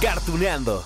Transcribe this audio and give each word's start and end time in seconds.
Cartuneando. 0.00 0.84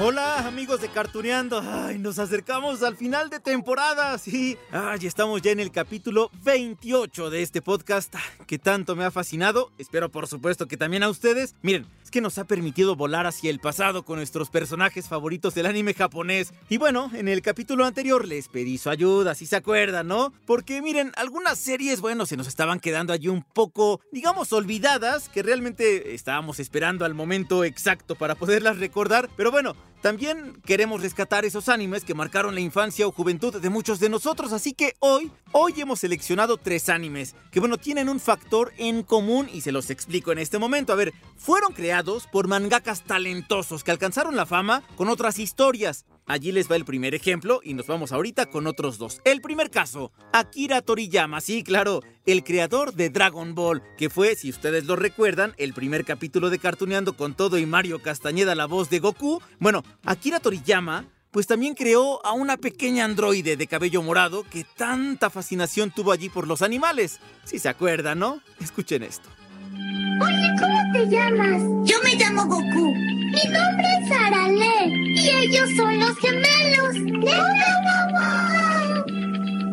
Hola 0.00 0.44
amigos 0.48 0.80
de 0.80 0.88
Cartuneando, 0.88 1.62
ay, 1.64 1.98
nos 2.00 2.18
acercamos 2.18 2.82
al 2.82 2.96
final 2.96 3.30
de 3.30 3.38
temporada, 3.38 4.18
sí, 4.18 4.58
ay, 4.72 5.06
estamos 5.06 5.40
ya 5.40 5.52
en 5.52 5.60
el 5.60 5.70
capítulo 5.70 6.32
28 6.42 7.30
de 7.30 7.42
este 7.42 7.62
podcast 7.62 8.12
que 8.48 8.58
tanto 8.58 8.96
me 8.96 9.04
ha 9.04 9.12
fascinado, 9.12 9.70
espero 9.78 10.08
por 10.10 10.26
supuesto 10.26 10.66
que 10.66 10.76
también 10.76 11.04
a 11.04 11.08
ustedes, 11.08 11.54
miren, 11.62 11.86
que 12.14 12.20
nos 12.20 12.38
ha 12.38 12.44
permitido 12.44 12.94
volar 12.94 13.26
hacia 13.26 13.50
el 13.50 13.58
pasado 13.58 14.04
con 14.04 14.18
nuestros 14.18 14.48
personajes 14.48 15.08
favoritos 15.08 15.52
del 15.52 15.66
anime 15.66 15.94
japonés, 15.94 16.54
y 16.68 16.76
bueno, 16.76 17.10
en 17.12 17.26
el 17.26 17.42
capítulo 17.42 17.84
anterior 17.84 18.28
les 18.28 18.46
pedí 18.46 18.78
su 18.78 18.88
ayuda, 18.88 19.34
si 19.34 19.46
se 19.46 19.56
acuerdan, 19.56 20.06
¿no? 20.06 20.32
Porque 20.46 20.80
miren, 20.80 21.10
algunas 21.16 21.58
series, 21.58 22.00
bueno, 22.00 22.24
se 22.24 22.36
nos 22.36 22.46
estaban 22.46 22.78
quedando 22.78 23.12
allí 23.12 23.26
un 23.26 23.42
poco, 23.42 24.00
digamos, 24.12 24.52
olvidadas, 24.52 25.28
que 25.28 25.42
realmente 25.42 26.14
estábamos 26.14 26.60
esperando 26.60 27.04
al 27.04 27.14
momento 27.14 27.64
exacto 27.64 28.14
para 28.14 28.36
poderlas 28.36 28.78
recordar, 28.78 29.28
pero 29.36 29.50
bueno, 29.50 29.74
también 30.04 30.60
queremos 30.66 31.00
rescatar 31.00 31.46
esos 31.46 31.70
animes 31.70 32.04
que 32.04 32.12
marcaron 32.12 32.54
la 32.54 32.60
infancia 32.60 33.06
o 33.06 33.10
juventud 33.10 33.58
de 33.58 33.70
muchos 33.70 34.00
de 34.00 34.10
nosotros, 34.10 34.52
así 34.52 34.74
que 34.74 34.92
hoy, 35.00 35.32
hoy 35.50 35.80
hemos 35.80 36.00
seleccionado 36.00 36.58
tres 36.58 36.90
animes 36.90 37.34
que 37.50 37.58
bueno, 37.58 37.78
tienen 37.78 38.10
un 38.10 38.20
factor 38.20 38.74
en 38.76 39.02
común 39.02 39.48
y 39.50 39.62
se 39.62 39.72
los 39.72 39.88
explico 39.88 40.30
en 40.30 40.40
este 40.40 40.58
momento. 40.58 40.92
A 40.92 40.96
ver, 40.96 41.14
fueron 41.38 41.72
creados 41.72 42.03
por 42.30 42.48
mangakas 42.48 43.02
talentosos 43.02 43.82
que 43.82 43.90
alcanzaron 43.90 44.36
la 44.36 44.46
fama 44.46 44.82
con 44.96 45.08
otras 45.08 45.38
historias. 45.38 46.04
Allí 46.26 46.52
les 46.52 46.70
va 46.70 46.76
el 46.76 46.84
primer 46.84 47.14
ejemplo 47.14 47.60
y 47.62 47.74
nos 47.74 47.86
vamos 47.86 48.12
ahorita 48.12 48.46
con 48.46 48.66
otros 48.66 48.98
dos. 48.98 49.20
El 49.24 49.40
primer 49.40 49.70
caso, 49.70 50.12
Akira 50.32 50.82
Toriyama, 50.82 51.40
sí, 51.40 51.62
claro, 51.62 52.02
el 52.26 52.44
creador 52.44 52.94
de 52.94 53.10
Dragon 53.10 53.54
Ball, 53.54 53.82
que 53.96 54.10
fue, 54.10 54.36
si 54.36 54.50
ustedes 54.50 54.84
lo 54.84 54.96
recuerdan, 54.96 55.54
el 55.56 55.72
primer 55.72 56.04
capítulo 56.04 56.50
de 56.50 56.58
Cartuneando 56.58 57.16
con 57.16 57.34
todo 57.34 57.58
y 57.58 57.66
Mario 57.66 58.02
Castañeda 58.02 58.54
la 58.54 58.66
voz 58.66 58.90
de 58.90 58.98
Goku. 58.98 59.42
Bueno, 59.58 59.82
Akira 60.04 60.40
Toriyama 60.40 61.06
pues 61.30 61.48
también 61.48 61.74
creó 61.74 62.24
a 62.24 62.32
una 62.32 62.56
pequeña 62.56 63.04
androide 63.04 63.56
de 63.56 63.66
cabello 63.66 64.02
morado 64.02 64.44
que 64.44 64.64
tanta 64.76 65.30
fascinación 65.30 65.90
tuvo 65.90 66.12
allí 66.12 66.28
por 66.28 66.46
los 66.46 66.62
animales. 66.62 67.18
Si 67.42 67.58
se 67.58 67.68
acuerdan, 67.68 68.20
¿no? 68.20 68.40
Escuchen 68.60 69.02
esto. 69.02 69.28
Oye, 70.20 70.48
¿cómo 70.60 70.83
te 70.94 71.06
llamas? 71.08 71.60
Yo 71.84 71.96
me 72.04 72.14
llamo 72.14 72.46
Goku. 72.46 72.94
Mi 72.94 73.42
nombre 73.50 73.84
es 74.00 74.08
Arale 74.12 74.86
y 74.88 75.28
ellos 75.28 75.68
son 75.76 75.98
los 75.98 76.16
gemelos. 76.18 76.94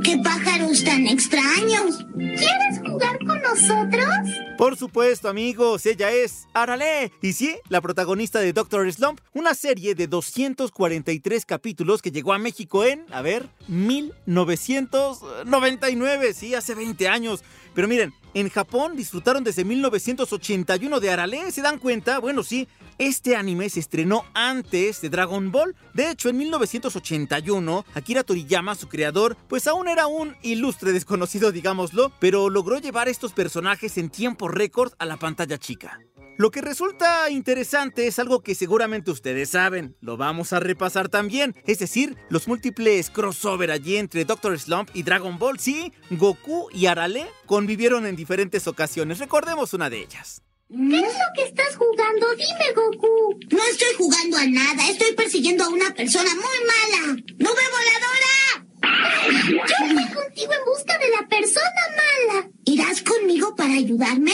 ¡Qué 0.04 0.18
pájaros 0.18 0.84
tan 0.84 1.06
extraños! 1.06 2.04
¿Quieres 2.18 2.80
jugar 2.84 3.20
con 3.20 3.40
nosotros? 3.40 4.16
Por 4.58 4.76
supuesto, 4.78 5.30
amigos, 5.30 5.86
ella 5.86 6.10
es 6.12 6.48
Arale. 6.56 7.12
Y 7.22 7.34
sí, 7.34 7.56
la 7.70 7.82
protagonista 7.82 8.40
de 8.40 8.52
Doctor 8.52 8.92
Slump, 8.92 9.22
una 9.34 9.54
serie 9.54 9.94
de 9.94 10.08
243 10.08 11.46
capítulos 11.46 12.02
que 12.02 12.10
llegó 12.10 12.34
a 12.34 12.40
México 12.40 12.84
en, 12.84 13.06
a 13.12 13.22
ver, 13.22 13.48
1999, 13.68 16.34
sí, 16.34 16.56
hace 16.56 16.74
20 16.74 17.08
años. 17.08 17.44
Pero 17.76 17.88
miren, 17.88 18.12
en 18.34 18.50
Japón 18.50 18.96
disfrutaron 18.96 19.44
desde 19.44 19.66
1981 19.66 21.00
de 21.00 21.10
Arale, 21.10 21.52
¿se 21.52 21.62
dan 21.62 21.80
cuenta? 21.80 22.20
Bueno, 22.20 22.44
sí, 22.44 22.68
este 22.98 23.36
anime 23.36 23.70
se 23.70 23.80
estrenó 23.80 24.26
antes 24.34 25.02
de 25.02 25.10
Dragon 25.10 25.52
Ball. 25.52 25.76
De 25.94 26.10
hecho, 26.10 26.30
en 26.30 26.38
1981, 26.38 27.86
Akira 27.94 28.24
Toriyama, 28.24 28.76
su 28.76 28.88
creador, 28.88 29.36
pues 29.48 29.68
aún 29.68 29.88
era 29.88 30.08
un 30.08 30.36
ilustre 30.42 30.92
desconocido, 30.92 31.52
digámoslo, 31.52 32.12
pero 32.20 32.50
logró 32.50 32.78
llevar 32.78 33.10
estos 33.10 33.34
personajes 33.34 33.98
en 33.98 34.10
tiempo 34.10 34.48
récord 34.48 34.94
a 35.00 35.06
la 35.06 35.18
pantalla 35.18 35.58
chica. 35.58 36.00
Lo 36.42 36.50
que 36.50 36.62
resulta 36.62 37.30
interesante 37.30 38.08
es 38.08 38.18
algo 38.18 38.42
que 38.42 38.56
seguramente 38.56 39.12
ustedes 39.12 39.52
saben, 39.52 39.96
lo 40.02 40.18
vamos 40.18 40.54
a 40.54 40.60
repasar 40.60 41.08
también, 41.08 41.56
es 41.68 41.78
decir, 41.78 42.18
los 42.30 42.48
múltiples 42.48 43.12
crossover 43.12 43.70
allí 43.70 43.98
entre 43.98 44.26
Doctor 44.26 44.60
Slump 44.60 44.90
y 44.96 45.04
Dragon 45.04 45.38
Ball. 45.38 45.60
Sí, 45.60 45.94
Goku 46.10 46.68
y 46.74 46.88
Arale 46.88 47.28
convivieron 47.46 48.08
en 48.08 48.16
diferentes 48.16 48.66
ocasiones, 48.66 49.20
recordemos 49.20 49.76
una 49.76 49.92
de 49.92 50.00
ellas. 50.00 50.42
¿Qué 50.68 50.76
es 50.98 51.14
lo 51.14 51.34
que 51.36 51.44
estás 51.44 51.76
jugando? 51.76 52.26
Dime, 52.32 52.74
Goku. 52.74 53.38
No 53.52 53.64
estoy 53.64 53.94
jugando 54.00 54.38
a 54.38 54.48
nada, 54.48 54.90
estoy 54.90 55.14
persiguiendo 55.14 55.64
a 55.66 55.70
una 55.70 55.94
persona 55.94 56.32
muy 56.34 56.42
mala. 56.42 57.22
¡Nube 57.38 57.62
voladora! 57.78 58.22
Yo 59.48 59.94
voy 59.94 60.06
contigo 60.06 60.54
en 60.54 60.66
busca 60.66 60.98
de 60.98 61.10
la 61.10 61.28
persona 61.28 61.82
mala. 61.96 62.50
¿Irás 62.66 63.04
conmigo 63.04 63.56
para 63.56 63.74
ayudarme? 63.74 64.34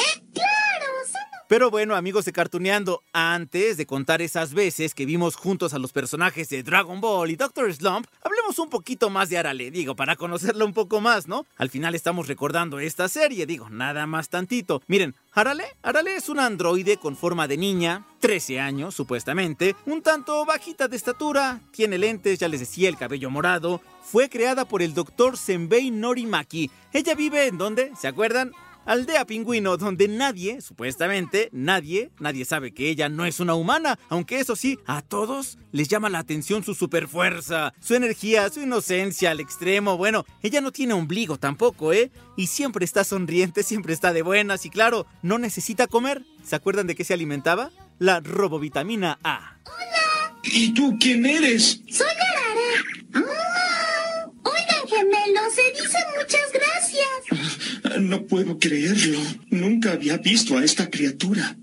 Pero 1.48 1.72
bueno, 1.72 1.96
amigos 1.96 2.26
de 2.26 2.34
Cartuneando, 2.34 3.04
antes 3.14 3.78
de 3.78 3.86
contar 3.86 4.22
esas 4.22 4.54
veces 4.54 4.94
que 4.94 5.06
vimos 5.06 5.38
juntos 5.38 5.74
a 5.74 5.80
los 5.80 5.94
personajes 5.94 6.50
de 6.50 6.62
Dragon 6.62 7.00
Ball 7.00 7.32
y 7.32 7.38
Doctor 7.38 7.74
Slump, 7.74 8.06
hablemos 8.22 8.60
un 8.60 8.70
poquito 8.70 9.10
más 9.10 9.30
de 9.30 9.38
Arale, 9.38 9.72
digo, 9.72 9.96
para 9.96 10.18
conocerla 10.18 10.66
un 10.66 10.74
poco 10.74 11.00
más, 11.00 11.30
¿no? 11.30 11.46
Al 11.56 11.70
final 11.70 11.96
estamos 11.96 12.28
recordando 12.28 12.80
esta 12.80 13.08
serie, 13.08 13.46
digo, 13.46 13.70
nada 13.70 14.06
más 14.06 14.28
tantito. 14.28 14.82
Miren, 14.88 15.16
Arale, 15.32 15.64
Arale 15.84 16.18
es 16.18 16.28
una 16.28 16.46
androide 16.46 16.98
con 16.98 17.16
forma 17.16 17.48
de 17.48 17.56
niña, 17.56 18.06
13 18.20 18.60
años 18.60 18.94
supuestamente, 18.94 19.74
un 19.86 20.02
tanto 20.02 20.46
bajita 20.46 20.90
de 20.90 20.98
estatura, 20.98 21.62
tiene 21.72 21.98
lentes, 21.98 22.40
ya 22.40 22.50
les 22.50 22.60
decía, 22.60 22.90
el 22.90 22.98
cabello 22.98 23.30
morado. 23.30 23.80
Fue 24.04 24.30
creada 24.30 24.66
por 24.66 24.82
el 24.82 24.94
Dr. 24.94 25.38
Senbei 25.38 25.92
Norimaki. 25.92 26.72
Ella 26.94 27.14
vive 27.14 27.48
en 27.48 27.58
donde, 27.58 27.92
¿se 28.00 28.08
acuerdan? 28.08 28.54
Aldea 28.88 29.26
Pingüino, 29.26 29.76
donde 29.76 30.08
nadie, 30.08 30.62
supuestamente 30.62 31.50
nadie, 31.52 32.10
nadie 32.20 32.46
sabe 32.46 32.74
que 32.74 32.90
ella 32.90 33.10
no 33.10 33.26
es 33.26 33.42
una 33.42 33.54
humana, 33.54 34.00
aunque 34.08 34.40
eso 34.40 34.56
sí, 34.56 34.80
a 34.86 35.02
todos 35.02 35.58
les 35.74 35.90
llama 35.90 36.10
la 36.10 36.20
atención 36.20 36.64
su 36.64 36.74
superfuerza, 36.74 37.74
su 37.82 37.96
energía, 37.96 38.50
su 38.50 38.62
inocencia 38.62 39.32
al 39.32 39.42
extremo. 39.42 39.98
Bueno, 39.98 40.26
ella 40.42 40.62
no 40.62 40.72
tiene 40.72 40.94
ombligo 40.94 41.38
tampoco, 41.38 41.92
¿eh? 41.92 42.12
Y 42.38 42.48
siempre 42.48 42.86
está 42.86 43.04
sonriente, 43.04 43.62
siempre 43.62 43.94
está 43.94 44.14
de 44.14 44.22
buenas 44.22 44.66
y 44.66 44.70
claro, 44.70 45.06
no 45.22 45.38
necesita 45.38 45.88
comer. 45.88 46.24
¿Se 46.44 46.56
acuerdan 46.56 46.88
de 46.88 46.96
qué 46.96 47.04
se 47.04 47.14
alimentaba? 47.14 47.72
La 48.00 48.22
robovitamina 48.22 49.20
A. 49.22 49.58
¡Hola! 49.66 50.40
¿Y 50.44 50.74
tú 50.74 50.98
quién 50.98 51.26
eres? 51.26 51.82
Soy 51.90 52.08
Arara. 52.08 52.84
Ah, 53.16 54.30
oigan, 54.44 54.88
gemelos, 54.88 55.54
se 55.54 55.72
dice 55.72 55.98
muchas 56.18 56.54
gracias. 56.54 57.77
No 58.00 58.26
puedo 58.26 58.60
creerlo. 58.60 59.20
Nunca 59.50 59.94
había 59.94 60.18
visto 60.18 60.58
a 60.58 60.64
esta 60.64 60.90
criatura. 60.90 61.58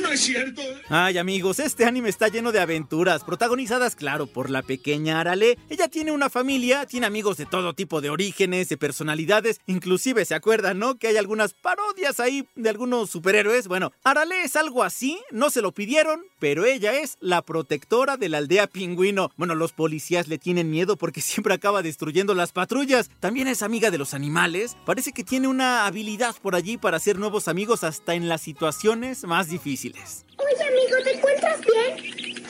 ¡No 0.00 0.08
es 0.12 0.20
cierto! 0.20 0.62
Ay 0.88 1.18
amigos, 1.18 1.58
este 1.58 1.84
anime 1.84 2.08
está 2.08 2.28
lleno 2.28 2.52
de 2.52 2.60
aventuras, 2.60 3.24
protagonizadas 3.24 3.96
claro 3.96 4.26
por 4.26 4.50
la 4.50 4.62
pequeña 4.62 5.20
Arale. 5.20 5.58
Ella 5.68 5.88
tiene 5.88 6.12
una 6.12 6.30
familia, 6.30 6.86
tiene 6.86 7.06
amigos 7.06 7.36
de 7.36 7.46
todo 7.46 7.74
tipo 7.74 8.00
de 8.00 8.10
orígenes, 8.10 8.68
de 8.68 8.76
personalidades, 8.76 9.60
inclusive 9.66 10.24
se 10.24 10.34
acuerdan, 10.34 10.78
¿no? 10.78 10.96
Que 10.96 11.08
hay 11.08 11.16
algunas 11.16 11.54
parodias 11.54 12.20
ahí 12.20 12.46
de 12.54 12.70
algunos 12.70 13.10
superhéroes. 13.10 13.68
Bueno, 13.68 13.92
Arale 14.04 14.42
es 14.42 14.56
algo 14.56 14.82
así, 14.82 15.18
no 15.30 15.50
se 15.50 15.62
lo 15.62 15.72
pidieron, 15.72 16.22
pero 16.38 16.64
ella 16.64 16.98
es 17.00 17.16
la 17.20 17.42
protectora 17.42 18.16
de 18.16 18.28
la 18.28 18.38
aldea 18.38 18.66
pingüino. 18.66 19.30
Bueno, 19.36 19.54
los 19.54 19.72
policías 19.72 20.28
le 20.28 20.38
tienen 20.38 20.70
miedo 20.70 20.96
porque 20.96 21.20
siempre 21.22 21.54
acaba 21.54 21.82
destruyendo 21.82 22.34
las 22.34 22.52
patrullas. 22.52 23.10
También 23.20 23.48
es 23.48 23.62
amiga 23.62 23.90
de 23.90 23.98
los 23.98 24.14
animales, 24.14 24.76
parece 24.84 25.12
que 25.12 25.24
tiene 25.24 25.48
una 25.48 25.86
habilidad 25.86 26.34
por 26.42 26.54
allí 26.54 26.76
para 26.76 26.96
hacer 26.96 27.18
nuevos 27.18 27.48
amigos 27.48 27.84
hasta 27.84 28.14
en 28.14 28.28
las 28.28 28.48
situaciones 28.86 29.24
más 29.24 29.48
difíciles. 29.48 30.24
Oye, 30.38 30.62
amigo, 30.62 30.96
¿te 31.02 31.16
encuentras 31.16 31.60
bien? 31.60 32.44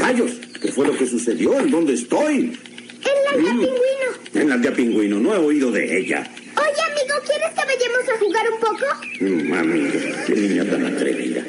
¡Rayos! 0.00 0.32
¿Qué 0.60 0.70
fue 0.70 0.86
lo 0.86 0.96
que 0.96 1.06
sucedió? 1.06 1.58
¿En 1.58 1.70
dónde 1.70 1.94
estoy? 1.94 2.58
En 3.00 3.24
la 3.24 3.30
aldea 3.30 3.52
pingüino. 3.52 4.34
En 4.34 4.48
la 4.50 4.54
aldea 4.56 4.74
pingüino, 4.74 5.18
no 5.18 5.34
he 5.34 5.38
oído 5.38 5.70
de 5.70 5.98
ella. 5.98 6.30
Oye, 6.56 6.82
amigo, 6.82 7.14
¿quieres 7.26 7.50
que 7.54 7.64
vayamos 7.64 8.08
a 8.08 8.18
jugar 8.18 8.44
un 8.52 8.60
poco? 8.60 8.84
Mami, 9.48 9.90
qué 10.26 10.34
niña 10.34 10.70
tan 10.70 10.84
atrevida. 10.94 11.42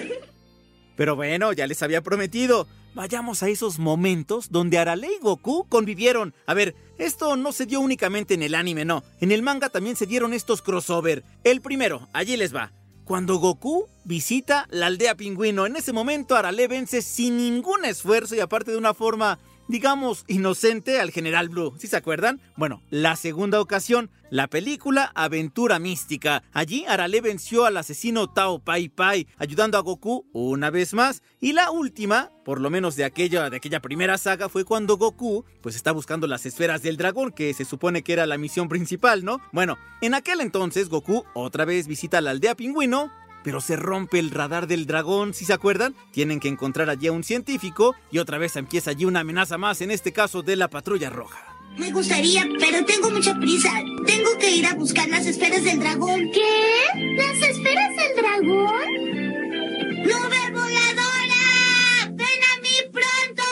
Pero 0.95 1.15
bueno, 1.17 1.51
ya 1.51 1.67
les 1.67 1.83
había 1.83 2.01
prometido. 2.01 2.67
Vayamos 2.93 3.43
a 3.43 3.49
esos 3.49 3.77
momentos 3.77 4.51
donde 4.51 4.77
Arale 4.77 5.07
y 5.07 5.19
Goku 5.21 5.67
convivieron. 5.67 6.33
A 6.45 6.53
ver, 6.53 6.75
esto 6.97 7.35
no 7.35 7.51
se 7.51 7.65
dio 7.65 7.81
únicamente 7.81 8.35
en 8.35 8.43
el 8.43 8.55
anime, 8.55 8.85
no. 8.85 9.03
En 9.19 9.33
el 9.33 9.41
manga 9.41 9.67
también 9.67 9.97
se 9.97 10.05
dieron 10.05 10.33
estos 10.33 10.61
crossover. 10.61 11.23
El 11.43 11.59
primero, 11.59 12.07
allí 12.13 12.37
les 12.37 12.55
va. 12.55 12.71
Cuando 13.11 13.39
Goku 13.39 13.89
visita 14.05 14.67
la 14.71 14.85
aldea 14.85 15.15
pingüino, 15.15 15.65
en 15.65 15.75
ese 15.75 15.91
momento 15.91 16.37
Arale 16.37 16.69
vence 16.69 17.01
sin 17.01 17.35
ningún 17.35 17.83
esfuerzo 17.83 18.35
y 18.35 18.39
aparte 18.39 18.71
de 18.71 18.77
una 18.77 18.93
forma 18.93 19.37
digamos, 19.67 20.25
inocente 20.27 20.99
al 20.99 21.11
General 21.11 21.49
Blue. 21.49 21.73
¿Sí 21.77 21.87
se 21.87 21.97
acuerdan? 21.97 22.41
Bueno, 22.55 22.81
la 22.89 23.15
segunda 23.15 23.59
ocasión, 23.61 24.09
la 24.29 24.47
película 24.47 25.11
Aventura 25.15 25.79
Mística. 25.79 26.43
Allí 26.53 26.85
Arale 26.87 27.21
venció 27.21 27.65
al 27.65 27.77
asesino 27.77 28.27
Tao 28.27 28.59
Pai 28.59 28.89
Pai, 28.89 29.27
ayudando 29.37 29.77
a 29.77 29.81
Goku 29.81 30.25
una 30.33 30.69
vez 30.69 30.93
más. 30.93 31.21
Y 31.39 31.53
la 31.53 31.71
última, 31.71 32.31
por 32.45 32.61
lo 32.61 32.69
menos 32.69 32.95
de 32.95 33.03
aquella, 33.03 33.49
de 33.49 33.57
aquella 33.57 33.81
primera 33.81 34.17
saga, 34.17 34.49
fue 34.49 34.65
cuando 34.65 34.97
Goku 34.97 35.45
pues 35.61 35.75
está 35.75 35.91
buscando 35.91 36.27
las 36.27 36.45
esferas 36.45 36.81
del 36.81 36.97
dragón, 36.97 37.31
que 37.31 37.53
se 37.53 37.65
supone 37.65 38.03
que 38.03 38.13
era 38.13 38.25
la 38.25 38.37
misión 38.37 38.69
principal, 38.69 39.23
¿no? 39.23 39.41
Bueno, 39.51 39.77
en 40.01 40.13
aquel 40.13 40.41
entonces 40.41 40.89
Goku 40.89 41.25
otra 41.33 41.65
vez 41.65 41.87
visita 41.87 42.21
la 42.21 42.31
aldea 42.31 42.55
pingüino 42.55 43.11
pero 43.43 43.61
se 43.61 43.75
rompe 43.75 44.19
el 44.19 44.31
radar 44.31 44.67
del 44.67 44.85
dragón, 44.85 45.33
si 45.33 45.45
se 45.45 45.53
acuerdan, 45.53 45.95
tienen 46.11 46.39
que 46.39 46.47
encontrar 46.47 46.89
allí 46.89 47.07
a 47.07 47.11
un 47.11 47.23
científico 47.23 47.95
y 48.11 48.19
otra 48.19 48.37
vez 48.37 48.55
empieza 48.55 48.91
allí 48.91 49.05
una 49.05 49.21
amenaza 49.21 49.57
más, 49.57 49.81
en 49.81 49.91
este 49.91 50.11
caso 50.11 50.41
de 50.41 50.55
la 50.55 50.69
patrulla 50.69 51.09
roja. 51.09 51.51
Me 51.77 51.91
gustaría, 51.91 52.45
pero 52.59 52.83
tengo 52.85 53.09
mucha 53.11 53.33
prisa. 53.39 53.71
Tengo 54.05 54.37
que 54.37 54.51
ir 54.51 54.65
a 54.65 54.73
buscar 54.73 55.07
las 55.07 55.25
esferas 55.25 55.63
del 55.63 55.79
dragón. 55.79 56.29
¿Qué? 56.31 57.15
¿Las 57.15 57.37
esferas 57.37 57.95
del 57.95 58.15
dragón? 58.17 58.87
¡Nube 60.03 60.51
voladora! 60.51 62.09
¡Ven 62.11 62.27
a 62.27 62.61
mí 62.61 62.75
pronto! 62.91 63.43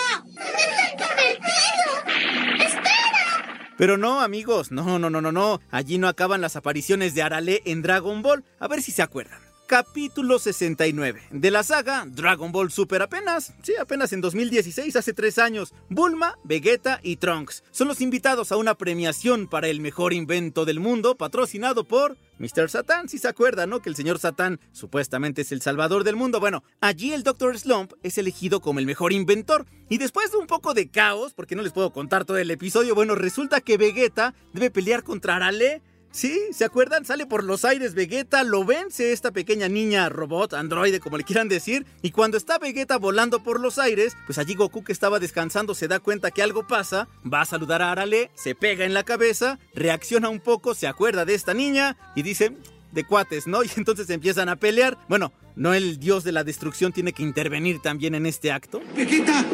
¡Espera! 2.59 3.73
Pero 3.77 3.97
no, 3.97 4.19
amigos, 4.19 4.71
no, 4.71 4.99
no, 4.99 5.09
no, 5.09 5.21
no, 5.21 5.31
no. 5.31 5.61
Allí 5.71 5.97
no 5.97 6.09
acaban 6.09 6.41
las 6.41 6.57
apariciones 6.57 7.15
de 7.15 7.21
Arale 7.21 7.61
en 7.65 7.81
Dragon 7.81 8.21
Ball. 8.21 8.43
A 8.59 8.67
ver 8.67 8.81
si 8.81 8.91
se 8.91 9.01
acuerdan 9.01 9.48
capítulo 9.69 10.39
69 10.39 11.21
de 11.29 11.51
la 11.51 11.61
saga 11.61 12.07
Dragon 12.07 12.51
Ball 12.51 12.71
Super 12.71 13.03
apenas, 13.03 13.53
sí, 13.61 13.73
apenas 13.79 14.11
en 14.13 14.19
2016, 14.19 14.95
hace 14.95 15.13
tres 15.13 15.37
años. 15.37 15.75
Bulma, 15.89 16.39
Vegeta 16.43 16.99
y 17.03 17.17
Trunks 17.17 17.63
son 17.69 17.87
los 17.87 18.01
invitados 18.01 18.51
a 18.51 18.57
una 18.57 18.73
premiación 18.73 19.47
para 19.47 19.67
el 19.67 19.79
mejor 19.79 20.13
invento 20.13 20.65
del 20.65 20.79
mundo 20.79 21.15
patrocinado 21.15 21.83
por 21.83 22.17
Mr. 22.39 22.67
Satan, 22.67 23.09
si 23.09 23.19
se 23.19 23.27
acuerdan, 23.27 23.69
¿no? 23.69 23.79
Que 23.79 23.89
el 23.89 23.95
señor 23.95 24.17
Satan 24.17 24.59
supuestamente 24.71 25.43
es 25.43 25.51
el 25.51 25.61
salvador 25.61 26.03
del 26.03 26.15
mundo. 26.15 26.39
Bueno, 26.39 26.63
allí 26.81 27.13
el 27.13 27.21
Dr. 27.21 27.59
Slump 27.59 27.93
es 28.01 28.17
elegido 28.17 28.61
como 28.61 28.79
el 28.79 28.87
mejor 28.87 29.13
inventor. 29.13 29.67
Y 29.87 29.99
después 29.99 30.31
de 30.31 30.37
un 30.37 30.47
poco 30.47 30.73
de 30.73 30.89
caos, 30.89 31.35
porque 31.35 31.55
no 31.55 31.61
les 31.61 31.73
puedo 31.73 31.91
contar 31.93 32.25
todo 32.25 32.37
el 32.37 32.49
episodio, 32.49 32.95
bueno, 32.95 33.13
resulta 33.13 33.61
que 33.61 33.77
Vegeta 33.77 34.33
debe 34.51 34.71
pelear 34.71 35.03
contra 35.03 35.35
Arale 35.35 35.83
Sí, 36.11 36.39
¿se 36.51 36.65
acuerdan? 36.65 37.05
Sale 37.05 37.27
por 37.27 37.43
los 37.43 37.65
aires 37.65 37.93
Vegeta, 37.93 38.43
lo 38.43 38.65
vence 38.65 39.11
esta 39.11 39.31
pequeña 39.31 39.67
niña 39.67 40.09
robot, 40.09 40.53
androide, 40.53 40.99
como 40.99 41.17
le 41.17 41.23
quieran 41.23 41.49
decir, 41.49 41.85
y 42.01 42.11
cuando 42.11 42.35
está 42.35 42.57
Vegeta 42.57 42.97
volando 42.97 43.43
por 43.43 43.59
los 43.59 43.77
aires, 43.77 44.17
pues 44.25 44.39
allí 44.39 44.55
Goku 44.55 44.83
que 44.83 44.91
estaba 44.91 45.19
descansando 45.19 45.75
se 45.75 45.87
da 45.87 45.99
cuenta 45.99 46.31
que 46.31 46.41
algo 46.41 46.67
pasa, 46.67 47.07
va 47.31 47.41
a 47.41 47.45
saludar 47.45 47.83
a 47.83 47.91
Arale, 47.91 48.31
se 48.33 48.55
pega 48.55 48.85
en 48.85 48.95
la 48.95 49.03
cabeza, 49.03 49.59
reacciona 49.75 50.29
un 50.29 50.39
poco, 50.39 50.73
se 50.73 50.87
acuerda 50.87 51.25
de 51.25 51.35
esta 51.35 51.53
niña 51.53 51.95
y 52.15 52.23
dice, 52.23 52.53
de 52.91 53.03
cuates, 53.03 53.47
¿no? 53.47 53.63
Y 53.69 53.69
entonces 53.77 54.09
empiezan 54.09 54.49
a 54.49 54.55
pelear. 54.55 54.97
Bueno, 55.07 55.31
¿no 55.55 55.73
el 55.73 55.99
dios 55.99 56.23
de 56.23 56.31
la 56.31 56.43
destrucción 56.43 56.91
tiene 56.91 57.13
que 57.13 57.23
intervenir 57.23 57.81
también 57.81 58.15
en 58.15 58.25
este 58.25 58.51
acto? 58.51 58.81
Vegeta, 58.95 59.45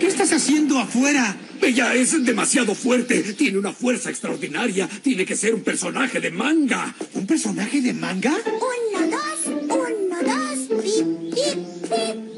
¿qué 0.00 0.06
estás 0.06 0.32
haciendo 0.32 0.78
afuera? 0.78 1.36
Ella 1.60 1.94
es 1.94 2.24
demasiado 2.24 2.74
fuerte, 2.74 3.22
tiene 3.34 3.58
una 3.58 3.72
fuerza 3.72 4.08
extraordinaria, 4.10 4.88
tiene 5.02 5.26
que 5.26 5.36
ser 5.36 5.54
un 5.54 5.62
personaje 5.62 6.18
de 6.20 6.30
manga. 6.30 6.94
¿Un 7.14 7.26
personaje 7.26 7.82
de 7.82 7.92
manga? 7.92 8.34
Uno, 8.46 9.06
dos, 9.06 9.46
uno, 9.46 10.16
dos, 10.22 10.82
pip, 10.82 11.34
pip, 11.34 11.82
pip. 11.82 12.30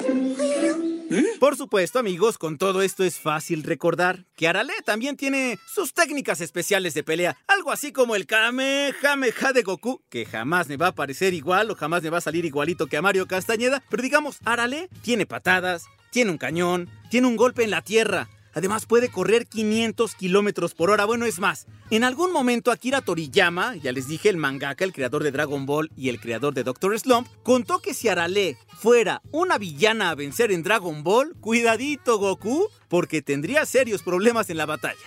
¿Eh? 1.15 1.27
Por 1.39 1.57
supuesto, 1.57 1.99
amigos, 1.99 2.39
con 2.39 2.57
todo 2.57 2.81
esto 2.83 3.05
es 3.05 3.19
fácil 3.19 3.63
recordar 3.63 4.25
que 4.35 4.49
Arale 4.49 4.73
también 4.85 5.17
tiene 5.17 5.59
sus 5.73 5.93
técnicas 5.93 6.41
especiales 6.41 6.95
de 6.95 7.05
pelea, 7.05 7.37
algo 7.47 7.71
así 7.71 7.93
como 7.93 8.17
el 8.17 8.27
Kamehameha 8.27 9.53
de 9.55 9.63
Goku, 9.63 10.03
que 10.09 10.25
jamás 10.25 10.69
me 10.69 10.79
va 10.79 10.89
a 10.89 10.95
parecer 10.95 11.35
igual 11.35 11.71
o 11.71 11.75
jamás 11.75 12.03
me 12.03 12.09
va 12.09 12.19
a 12.19 12.23
salir 12.23 12.47
igualito 12.47 12.87
que 12.87 12.97
a 12.97 13.03
Mario 13.03 13.27
Castañeda, 13.27 13.83
pero 13.91 14.03
digamos, 14.03 14.39
Arale 14.47 14.89
tiene 15.03 15.27
patadas, 15.27 15.85
tiene 16.13 16.31
un 16.31 16.39
cañón, 16.39 16.89
tiene 17.11 17.27
un 17.27 17.37
golpe 17.37 17.65
en 17.65 17.71
la 17.71 17.83
tierra, 17.83 18.29
Además 18.55 18.87
puede 18.87 19.09
correr 19.09 19.47
500 19.47 20.15
kilómetros 20.15 20.75
por 20.75 20.91
hora. 20.91 21.07
Bueno, 21.07 21.25
es 21.25 21.39
más, 21.39 21.67
en 21.91 22.05
algún 22.05 22.33
momento 22.33 22.71
Akira 22.71 23.01
Toriyama, 23.01 23.77
ya 23.77 23.93
les 23.93 24.09
dije, 24.09 24.29
el 24.29 24.37
mangaka, 24.37 24.85
el 24.85 24.93
creador 24.93 25.23
de 25.23 25.31
Dragon 25.31 25.65
Ball 25.65 25.91
y 25.97 26.11
el 26.11 26.21
creador 26.21 26.53
de 26.53 26.63
Doctor 26.63 26.99
Slump, 26.99 27.29
contó 27.43 27.79
que 27.79 27.95
si 27.95 28.09
Arale 28.09 28.59
fuera 28.79 29.23
una 29.31 29.57
villana 29.57 30.11
a 30.11 30.15
vencer 30.15 30.53
en 30.53 30.63
Dragon 30.63 31.03
Ball, 31.03 31.35
cuidadito 31.41 32.19
Goku, 32.19 32.69
porque 32.89 33.23
tendría 33.23 33.65
serios 33.65 34.03
problemas 34.03 34.51
en 34.51 34.59
la 34.59 34.67
batalla. 34.67 34.99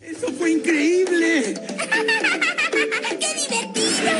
¡Eso 0.00 0.28
fue 0.32 0.52
increíble! 0.52 1.54
¡Qué 3.18 3.34
divertido! 3.34 4.10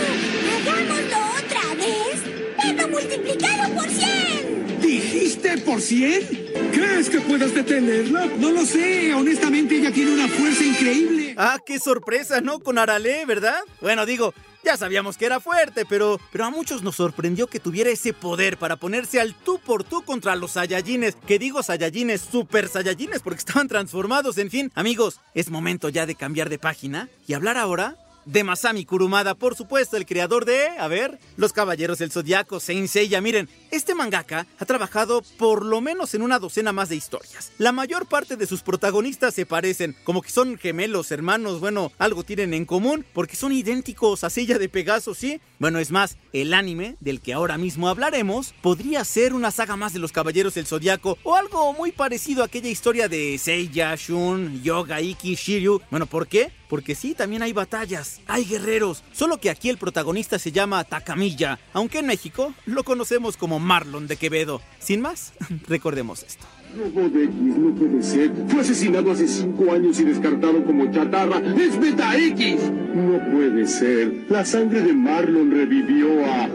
¡Hagámoslo 0.59 1.19
otra 1.39 1.75
vez! 1.77 2.23
¡Pero 2.61 2.89
multiplicado 2.89 3.75
por 3.75 3.89
100! 3.89 4.48
¿Dijiste 4.89 5.59
por 5.59 5.83
100? 5.83 6.71
¿Crees 6.73 7.11
que 7.11 7.21
puedas 7.21 7.55
detenerla? 7.55 8.25
No 8.39 8.51
lo 8.51 8.65
sé, 8.65 9.13
honestamente 9.13 9.77
ella 9.77 9.93
tiene 9.93 10.15
una 10.15 10.27
fuerza 10.29 10.65
increíble. 10.65 11.35
Ah, 11.37 11.59
qué 11.65 11.79
sorpresa, 11.79 12.41
¿no? 12.41 12.61
Con 12.61 12.79
Arale, 12.79 13.27
¿verdad? 13.27 13.59
Bueno, 13.83 14.07
digo, 14.07 14.33
ya 14.65 14.79
sabíamos 14.79 15.19
que 15.19 15.27
era 15.27 15.41
fuerte, 15.41 15.85
pero, 15.85 16.19
pero 16.33 16.47
a 16.47 16.51
muchos 16.51 16.83
nos 16.83 16.97
sorprendió 16.97 17.49
que 17.49 17.61
tuviera 17.61 17.91
ese 17.91 18.15
poder 18.15 18.57
para 18.57 18.77
ponerse 18.77 19.21
al 19.21 19.35
tú 19.35 19.59
por 19.59 19.85
tú 19.85 20.03
contra 20.07 20.35
los 20.37 20.53
Saiyajines. 20.53 21.17
Que 21.27 21.39
digo 21.39 21.63
Saiyajines, 21.63 22.23
super 22.23 22.67
Saiyajines, 22.67 23.21
porque 23.21 23.39
estaban 23.47 23.69
transformados. 23.69 24.39
En 24.39 24.51
fin, 24.51 24.73
amigos, 24.75 25.21
es 25.35 25.51
momento 25.51 25.91
ya 25.91 26.07
de 26.07 26.15
cambiar 26.15 26.49
de 26.49 26.59
página 26.59 27.11
y 27.27 27.35
hablar 27.35 27.59
ahora 27.59 27.97
de 28.29 28.45
Masami 28.45 28.85
Kurumada, 28.85 29.35
por 29.35 29.57
supuesto, 29.57 29.97
el 29.97 30.05
creador 30.05 30.45
de, 30.45 30.69
a 30.79 30.87
ver, 30.87 31.19
Los 31.37 31.55
Caballeros 31.55 31.99
del 31.99 32.13
Zodiaco, 32.13 32.61
Saint 32.61 32.87
Seiya. 32.87 33.23
Miren, 33.23 33.49
este 33.71 33.95
mangaka 33.95 34.47
ha 34.59 34.65
trabajado 34.67 35.23
por 35.39 35.65
lo 35.65 35.81
menos 35.81 36.13
en 36.15 36.21
una 36.21 36.39
docena 36.39 36.73
más 36.73 36.91
de 36.91 36.97
historias. 36.97 37.53
La 37.57 37.73
mayor 37.73 38.07
parte 38.07 38.37
de 38.37 38.47
sus 38.47 38.61
protagonistas 38.61 39.35
se 39.35 39.47
parecen, 39.47 39.97
como 40.05 40.21
que 40.21 40.31
son 40.31 40.59
gemelos, 40.59 41.11
hermanos, 41.11 41.61
bueno, 41.61 41.91
algo 41.99 42.23
tienen 42.23 42.53
en 42.53 42.67
común, 42.67 43.07
porque 43.15 43.35
son 43.35 43.53
idénticos 43.53 44.23
a 44.25 44.31
Seiya 44.31 44.59
de 44.59 44.69
Pegaso, 44.69 45.15
¿sí? 45.15 45.41
Bueno, 45.59 45.81
es 45.81 45.91
más, 45.91 46.19
el 46.33 46.55
anime, 46.55 46.97
del 47.01 47.21
que 47.21 47.33
ahora 47.33 47.59
mismo 47.59 47.89
hablaremos, 47.89 48.55
podría 48.63 49.05
ser 49.05 49.35
una 49.35 49.51
saga 49.51 49.75
más 49.75 49.93
de 49.93 49.99
Los 49.99 50.13
Caballeros 50.13 50.55
del 50.55 50.67
Zodiaco, 50.67 51.19
o 51.25 51.35
algo 51.35 51.73
muy 51.73 51.91
parecido 51.91 52.43
a 52.43 52.47
aquella 52.47 52.69
historia 52.69 53.09
de 53.09 53.37
Seiya, 53.39 53.97
Shun, 53.97 54.63
Yoga, 54.63 55.01
Iki, 55.01 55.35
Shiryu. 55.35 55.81
Bueno, 55.91 56.07
¿por 56.07 56.29
qué? 56.29 56.53
Porque 56.69 56.95
sí, 56.95 57.13
también 57.15 57.43
hay 57.43 57.53
batallas, 57.53 58.21
hay 58.29 58.45
guerreros, 58.45 59.03
solo 59.11 59.39
que 59.39 59.51
aquí 59.51 59.69
el 59.69 59.79
protagonista 59.79 60.39
se 60.39 60.53
llama 60.53 60.85
Takamiya, 60.85 61.59
aunque 61.73 61.99
en 61.99 62.07
México 62.07 62.55
lo 62.65 62.85
conocemos 62.85 63.37
como 63.37 63.59
Marlon 63.59 64.07
de 64.07 64.17
Quevedo. 64.17 64.63
Sin 64.79 65.01
más, 65.01 65.33
recordemos 65.67 66.23
esto. 66.23 66.47
Robot 66.77 67.13
X 67.17 67.35
no 67.35 67.75
puede 67.75 68.03
ser. 68.03 68.33
Fue 68.49 68.61
asesinado 68.61 69.13
hace 69.13 69.27
cinco 69.27 69.73
años 69.73 69.99
y 70.01 70.05
descartado 70.05 70.65
como 70.65 70.91
chatarra. 70.93 71.41
¡Es 71.57 71.79
Beta 71.79 72.17
X! 72.17 72.57
No 72.95 73.19
puede 73.31 73.67
ser. 73.67 74.27
La 74.29 74.45
sangre 74.45 74.83
de 74.83 74.93
Marlon 74.93 75.51
revivió 75.51 76.25
a 76.27 76.49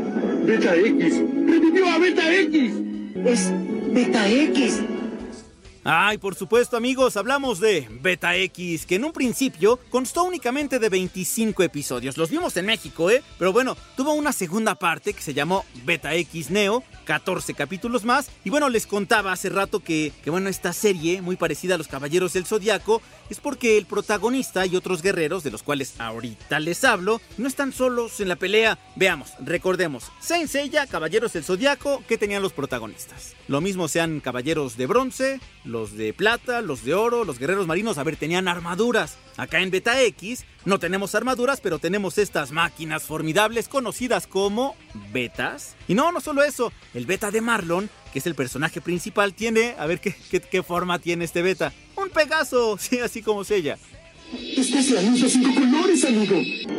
Beta 0.45 0.75
X. 0.75 1.21
¡Revivió 1.45 1.87
a 1.87 1.97
Beta 1.97 2.33
X! 2.33 2.73
Es 3.25 3.51
Beta 3.93 4.29
X. 4.29 4.83
Ay, 5.85 6.17
por 6.17 6.35
supuesto 6.35 6.77
amigos, 6.77 7.17
hablamos 7.17 7.59
de 7.59 7.89
Beta 8.01 8.37
X, 8.37 8.85
que 8.85 8.95
en 8.95 9.03
un 9.03 9.11
principio 9.11 9.79
constó 9.89 10.23
únicamente 10.23 10.79
de 10.79 10.87
25 10.87 11.61
episodios. 11.61 12.17
Los 12.17 12.29
vimos 12.29 12.55
en 12.55 12.67
México, 12.67 13.09
¿eh? 13.11 13.21
Pero 13.37 13.51
bueno, 13.51 13.75
tuvo 13.97 14.13
una 14.13 14.31
segunda 14.31 14.75
parte 14.75 15.11
que 15.11 15.21
se 15.21 15.33
llamó 15.33 15.65
Beta 15.83 16.15
X 16.15 16.51
Neo 16.51 16.85
14 17.03 17.53
capítulos 17.53 18.03
más. 18.03 18.29
Y 18.43 18.49
bueno, 18.49 18.69
les 18.69 18.87
contaba 18.87 19.31
hace 19.31 19.49
rato 19.49 19.79
que, 19.79 20.11
que 20.23 20.29
bueno, 20.29 20.49
esta 20.49 20.73
serie, 20.73 21.21
muy 21.21 21.35
parecida 21.35 21.75
a 21.75 21.77
los 21.77 21.87
Caballeros 21.87 22.33
del 22.33 22.45
Zodiaco, 22.45 23.01
es 23.29 23.39
porque 23.39 23.77
el 23.77 23.85
protagonista 23.85 24.65
y 24.65 24.75
otros 24.75 25.01
guerreros, 25.01 25.43
de 25.43 25.51
los 25.51 25.63
cuales 25.63 25.99
ahorita 25.99 26.59
les 26.59 26.83
hablo, 26.83 27.21
no 27.37 27.47
están 27.47 27.73
solos 27.73 28.19
en 28.19 28.29
la 28.29 28.35
pelea. 28.35 28.77
Veamos, 28.95 29.31
recordemos, 29.39 30.11
Saint 30.19 30.49
Seiya, 30.49 30.87
Caballeros 30.87 31.33
del 31.33 31.43
Zodiaco, 31.43 32.03
¿qué 32.07 32.17
tenían 32.17 32.41
los 32.41 32.53
protagonistas? 32.53 33.35
Lo 33.47 33.61
mismo 33.61 33.87
sean 33.87 34.19
caballeros 34.19 34.77
de 34.77 34.87
bronce, 34.87 35.39
los 35.65 35.97
de 35.97 36.13
plata, 36.13 36.61
los 36.61 36.83
de 36.83 36.93
oro, 36.93 37.25
los 37.25 37.39
guerreros 37.39 37.67
marinos, 37.67 37.97
a 37.97 38.03
ver, 38.03 38.15
tenían 38.15 38.47
armaduras. 38.47 39.17
Acá 39.37 39.59
en 39.59 39.71
Beta 39.71 40.01
X 40.01 40.45
no 40.65 40.79
tenemos 40.79 41.15
armaduras, 41.15 41.59
pero 41.59 41.79
tenemos 41.79 42.17
estas 42.17 42.51
máquinas 42.51 43.03
formidables 43.03 43.67
conocidas 43.67 44.27
como 44.27 44.75
betas. 45.11 45.75
Y 45.87 45.93
no, 45.95 46.11
no 46.11 46.21
solo 46.21 46.43
eso, 46.43 46.71
el 46.93 47.05
beta 47.05 47.31
de 47.31 47.41
Marlon, 47.41 47.89
que 48.11 48.19
es 48.19 48.27
el 48.27 48.35
personaje 48.35 48.81
principal, 48.81 49.33
tiene, 49.33 49.75
a 49.77 49.85
ver 49.85 49.99
qué, 49.99 50.15
qué, 50.29 50.39
qué 50.39 50.63
forma 50.63 50.99
tiene 50.99 51.25
este 51.25 51.41
beta. 51.41 51.73
Un 51.95 52.09
Pegaso, 52.09 52.77
sí, 52.79 52.99
así 52.99 53.21
como 53.21 53.43
Sella. 53.43 53.77
Esta 54.57 54.79
es 54.79 54.89
la 54.89 55.01
luz 55.03 55.21
de 55.21 55.29
cinco 55.29 55.53
colores, 55.53 56.05
amigo. 56.05 56.35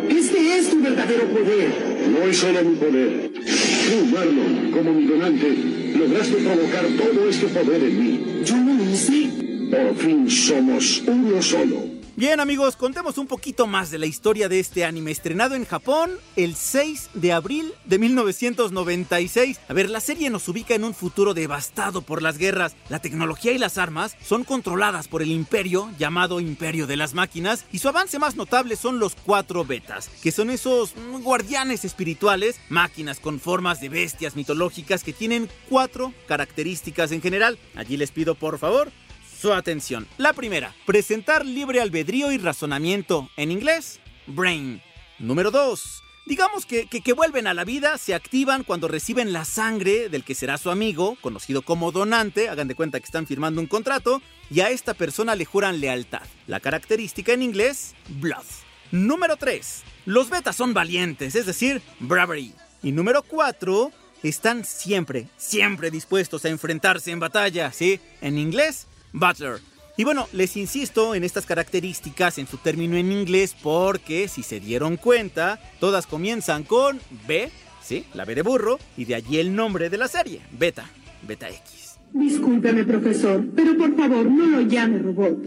Este 0.08 0.58
es 0.58 0.70
tu 0.70 0.82
verdadero 0.82 1.28
poder. 1.28 2.08
No 2.08 2.22
es 2.24 2.36
solo 2.36 2.64
mi 2.64 2.76
poder. 2.76 3.30
Tú, 3.32 4.06
Marlon, 4.06 4.72
como 4.72 4.92
mi 4.92 5.06
donante, 5.06 5.50
lograste 5.96 6.34
provocar 6.36 6.84
todo 6.96 7.28
este 7.28 7.46
poder 7.46 7.84
en 7.84 8.02
mí. 8.02 8.42
Yo 8.44 8.56
no 8.56 8.74
lo 8.74 8.90
hice. 8.90 9.30
Por 9.70 9.96
fin 9.96 10.28
somos 10.28 11.02
uno 11.06 11.40
solo. 11.40 11.93
Bien 12.16 12.38
amigos, 12.38 12.76
contemos 12.76 13.18
un 13.18 13.26
poquito 13.26 13.66
más 13.66 13.90
de 13.90 13.98
la 13.98 14.06
historia 14.06 14.48
de 14.48 14.60
este 14.60 14.84
anime 14.84 15.10
estrenado 15.10 15.56
en 15.56 15.64
Japón 15.64 16.12
el 16.36 16.54
6 16.54 17.10
de 17.14 17.32
abril 17.32 17.72
de 17.86 17.98
1996. 17.98 19.58
A 19.68 19.72
ver, 19.72 19.90
la 19.90 19.98
serie 19.98 20.30
nos 20.30 20.48
ubica 20.48 20.76
en 20.76 20.84
un 20.84 20.94
futuro 20.94 21.34
devastado 21.34 22.02
por 22.02 22.22
las 22.22 22.38
guerras. 22.38 22.76
La 22.88 23.00
tecnología 23.00 23.50
y 23.50 23.58
las 23.58 23.78
armas 23.78 24.16
son 24.24 24.44
controladas 24.44 25.08
por 25.08 25.22
el 25.22 25.32
imperio 25.32 25.90
llamado 25.98 26.38
Imperio 26.38 26.86
de 26.86 26.96
las 26.96 27.14
Máquinas 27.14 27.66
y 27.72 27.80
su 27.80 27.88
avance 27.88 28.20
más 28.20 28.36
notable 28.36 28.76
son 28.76 29.00
los 29.00 29.16
cuatro 29.16 29.64
betas, 29.64 30.08
que 30.22 30.30
son 30.30 30.50
esos 30.50 30.94
guardianes 31.20 31.84
espirituales, 31.84 32.60
máquinas 32.68 33.18
con 33.18 33.40
formas 33.40 33.80
de 33.80 33.88
bestias 33.88 34.36
mitológicas 34.36 35.02
que 35.02 35.12
tienen 35.12 35.48
cuatro 35.68 36.14
características 36.28 37.10
en 37.10 37.22
general. 37.22 37.58
Allí 37.74 37.96
les 37.96 38.12
pido 38.12 38.36
por 38.36 38.60
favor 38.60 38.92
su 39.34 39.52
atención. 39.52 40.06
La 40.16 40.32
primera, 40.32 40.74
presentar 40.86 41.44
libre 41.44 41.80
albedrío 41.80 42.32
y 42.32 42.38
razonamiento. 42.38 43.28
En 43.36 43.50
inglés, 43.50 44.00
brain. 44.26 44.80
Número 45.18 45.50
2. 45.50 46.02
Digamos 46.26 46.64
que, 46.64 46.86
que, 46.86 47.12
vuelven 47.12 47.46
a 47.46 47.52
la 47.52 47.64
vida, 47.64 47.98
se 47.98 48.14
activan 48.14 48.64
cuando 48.64 48.88
reciben 48.88 49.34
la 49.34 49.44
sangre 49.44 50.08
del 50.08 50.24
que 50.24 50.34
será 50.34 50.56
su 50.56 50.70
amigo, 50.70 51.18
conocido 51.20 51.60
como 51.60 51.92
donante, 51.92 52.48
hagan 52.48 52.66
de 52.66 52.74
cuenta 52.74 52.98
que 52.98 53.04
están 53.04 53.26
firmando 53.26 53.60
un 53.60 53.66
contrato, 53.66 54.22
y 54.50 54.60
a 54.60 54.70
esta 54.70 54.94
persona 54.94 55.34
le 55.34 55.44
juran 55.44 55.80
lealtad. 55.80 56.22
La 56.46 56.60
característica 56.60 57.34
en 57.34 57.42
inglés, 57.42 57.94
blood. 58.08 58.44
Número 58.90 59.36
3. 59.36 59.82
Los 60.06 60.30
betas 60.30 60.56
son 60.56 60.72
valientes, 60.72 61.34
es 61.34 61.44
decir, 61.44 61.82
bravery. 62.00 62.54
Y 62.82 62.92
número 62.92 63.22
4. 63.22 63.90
Están 64.22 64.64
siempre, 64.64 65.28
siempre 65.36 65.90
dispuestos 65.90 66.46
a 66.46 66.48
enfrentarse 66.48 67.10
en 67.10 67.20
batalla, 67.20 67.70
¿sí? 67.70 68.00
En 68.22 68.38
inglés, 68.38 68.86
Butler. 69.14 69.60
Y 69.96 70.02
bueno, 70.02 70.26
les 70.32 70.56
insisto 70.56 71.14
en 71.14 71.22
estas 71.22 71.46
características 71.46 72.38
en 72.38 72.48
su 72.48 72.56
término 72.58 72.96
en 72.96 73.12
inglés 73.12 73.54
porque, 73.62 74.26
si 74.26 74.42
se 74.42 74.58
dieron 74.58 74.96
cuenta, 74.96 75.60
todas 75.78 76.08
comienzan 76.08 76.64
con 76.64 76.98
B, 77.28 77.48
¿sí? 77.80 78.04
La 78.12 78.24
B 78.24 78.34
de 78.34 78.42
burro, 78.42 78.80
y 78.96 79.04
de 79.04 79.14
allí 79.14 79.38
el 79.38 79.54
nombre 79.54 79.88
de 79.90 79.98
la 79.98 80.08
serie, 80.08 80.40
Beta, 80.58 80.84
Beta 81.26 81.48
X. 81.48 81.96
Discúlpeme, 82.12 82.84
profesor, 82.84 83.44
pero 83.54 83.76
por 83.76 83.96
favor 83.96 84.28
no 84.28 84.46
lo 84.46 84.60
llame 84.62 84.98
robot. 84.98 85.38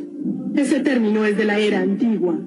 Ese 0.55 0.79
término 0.79 1.25
es 1.25 1.36
de 1.36 1.43
la 1.43 1.59
era 1.59 1.79
antigua. 1.81 2.39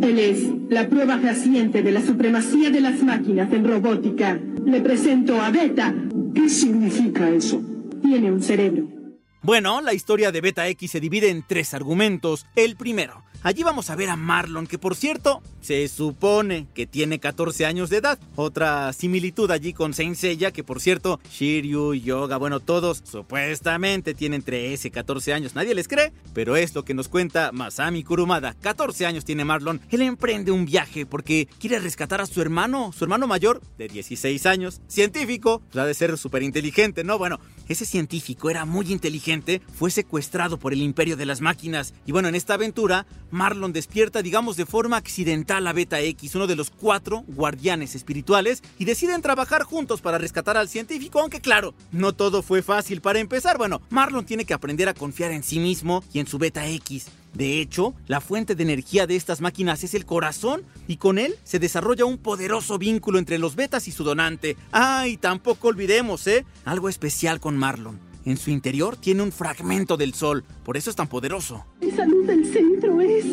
Él 0.00 0.18
es 0.18 0.42
la 0.70 0.88
prueba 0.88 1.18
fehaciente 1.18 1.82
de 1.82 1.92
la 1.92 2.00
supremacía 2.00 2.70
de 2.70 2.80
las 2.80 3.02
máquinas 3.02 3.52
en 3.52 3.66
robótica. 3.66 4.40
Le 4.64 4.80
presento 4.80 5.38
a 5.40 5.50
Beta. 5.50 5.94
¿Qué 6.34 6.48
significa 6.48 7.28
eso? 7.28 7.62
Tiene 8.02 8.32
un 8.32 8.42
cerebro. 8.42 9.01
Bueno, 9.44 9.80
la 9.80 9.92
historia 9.92 10.30
de 10.30 10.40
Beta 10.40 10.68
X 10.68 10.92
se 10.92 11.00
divide 11.00 11.28
en 11.28 11.42
tres 11.42 11.74
argumentos. 11.74 12.46
El 12.54 12.76
primero, 12.76 13.24
allí 13.42 13.62
vamos 13.62 13.90
a 13.90 13.96
ver 13.96 14.08
a 14.08 14.16
Marlon, 14.16 14.66
que 14.66 14.78
por 14.78 14.96
cierto, 14.96 15.42
se 15.60 15.86
supone 15.88 16.66
que 16.74 16.86
tiene 16.86 17.20
14 17.20 17.66
años 17.66 17.90
de 17.90 17.98
edad. 17.98 18.18
Otra 18.36 18.92
similitud 18.92 19.50
allí 19.50 19.72
con 19.72 19.94
Saint 19.94 20.16
Seiya, 20.16 20.50
que 20.50 20.64
por 20.64 20.80
cierto, 20.80 21.20
Shiryu, 21.30 21.94
Yoga, 21.94 22.36
bueno, 22.36 22.60
todos 22.60 23.02
supuestamente 23.04 24.14
tienen 24.14 24.42
13, 24.42 24.90
14 24.90 25.32
años. 25.32 25.54
Nadie 25.54 25.74
les 25.74 25.88
cree, 25.88 26.12
pero 26.34 26.56
es 26.56 26.74
lo 26.74 26.84
que 26.84 26.94
nos 26.94 27.08
cuenta 27.08 27.52
Masami 27.52 28.02
Kurumada. 28.02 28.54
14 28.60 29.06
años 29.06 29.24
tiene 29.24 29.44
Marlon. 29.44 29.80
Él 29.90 30.02
emprende 30.02 30.52
un 30.52 30.64
viaje 30.64 31.06
porque 31.06 31.48
quiere 31.58 31.78
rescatar 31.78 32.20
a 32.20 32.26
su 32.26 32.40
hermano, 32.42 32.92
su 32.92 33.04
hermano 33.04 33.26
mayor, 33.26 33.60
de 33.78 33.88
16 33.88 34.46
años, 34.46 34.80
científico, 34.88 35.62
pues 35.70 35.82
ha 35.82 35.86
de 35.86 35.94
ser 35.94 36.16
súper 36.18 36.42
inteligente, 36.42 37.04
¿no? 37.04 37.18
Bueno, 37.18 37.38
ese 37.68 37.86
científico 37.86 38.50
era 38.50 38.64
muy 38.64 38.90
inteligente, 38.92 39.62
fue 39.74 39.90
secuestrado 39.90 40.58
por 40.58 40.72
el 40.72 40.82
imperio 40.82 41.16
de 41.16 41.26
las 41.26 41.40
máquinas. 41.40 41.94
Y 42.06 42.12
bueno, 42.12 42.28
en 42.28 42.34
esta 42.34 42.54
aventura, 42.54 43.06
Marlon 43.32 43.72
despierta, 43.72 44.22
digamos, 44.22 44.56
de 44.56 44.66
forma 44.66 44.98
accidental 44.98 45.66
a 45.66 45.72
Beta 45.72 46.00
X, 46.00 46.34
uno 46.34 46.46
de 46.46 46.54
los 46.54 46.70
cuatro 46.70 47.24
guardianes 47.26 47.94
espirituales, 47.94 48.62
y 48.78 48.84
deciden 48.84 49.22
trabajar 49.22 49.62
juntos 49.62 50.02
para 50.02 50.18
rescatar 50.18 50.58
al 50.58 50.68
científico, 50.68 51.18
aunque 51.18 51.40
claro, 51.40 51.74
no 51.90 52.12
todo 52.12 52.42
fue 52.42 52.62
fácil 52.62 53.00
para 53.00 53.20
empezar. 53.20 53.56
Bueno, 53.56 53.80
Marlon 53.88 54.26
tiene 54.26 54.44
que 54.44 54.54
aprender 54.54 54.88
a 54.88 54.94
confiar 54.94 55.32
en 55.32 55.42
sí 55.42 55.58
mismo 55.58 56.04
y 56.12 56.20
en 56.20 56.26
su 56.26 56.38
Beta 56.38 56.68
X. 56.68 57.06
De 57.32 57.60
hecho, 57.60 57.94
la 58.06 58.20
fuente 58.20 58.54
de 58.54 58.62
energía 58.62 59.06
de 59.06 59.16
estas 59.16 59.40
máquinas 59.40 59.82
es 59.82 59.94
el 59.94 60.04
corazón 60.04 60.64
y 60.86 60.98
con 60.98 61.18
él 61.18 61.36
se 61.42 61.58
desarrolla 61.58 62.04
un 62.04 62.18
poderoso 62.18 62.76
vínculo 62.76 63.18
entre 63.18 63.38
los 63.38 63.56
betas 63.56 63.88
y 63.88 63.92
su 63.92 64.04
donante. 64.04 64.58
Ah, 64.70 65.08
y 65.08 65.16
tampoco 65.16 65.68
olvidemos, 65.68 66.26
¿eh? 66.26 66.44
Algo 66.66 66.90
especial 66.90 67.40
con 67.40 67.56
Marlon. 67.56 68.11
En 68.24 68.36
su 68.36 68.50
interior 68.50 68.96
tiene 68.96 69.22
un 69.22 69.32
fragmento 69.32 69.96
del 69.96 70.14
sol, 70.14 70.44
por 70.64 70.76
eso 70.76 70.90
es 70.90 70.96
tan 70.96 71.08
poderoso. 71.08 71.64
Esa 71.80 72.04
luz 72.06 72.26
del 72.26 72.44
centro 72.46 73.00
es... 73.00 73.24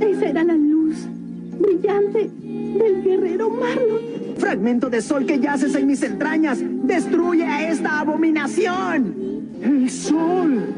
Esa 0.00 0.28
era 0.28 0.44
la 0.44 0.54
luz 0.54 0.96
brillante 1.60 2.30
del 2.30 3.02
guerrero 3.02 3.50
Marlon. 3.50 4.36
Fragmento 4.38 4.88
de 4.88 5.02
sol 5.02 5.26
que 5.26 5.38
yaces 5.38 5.74
en 5.74 5.86
mis 5.86 6.02
entrañas. 6.02 6.58
Destruye 6.62 7.44
a 7.44 7.70
esta 7.70 8.00
abominación. 8.00 9.50
El 9.62 9.90
sol. 9.90 10.74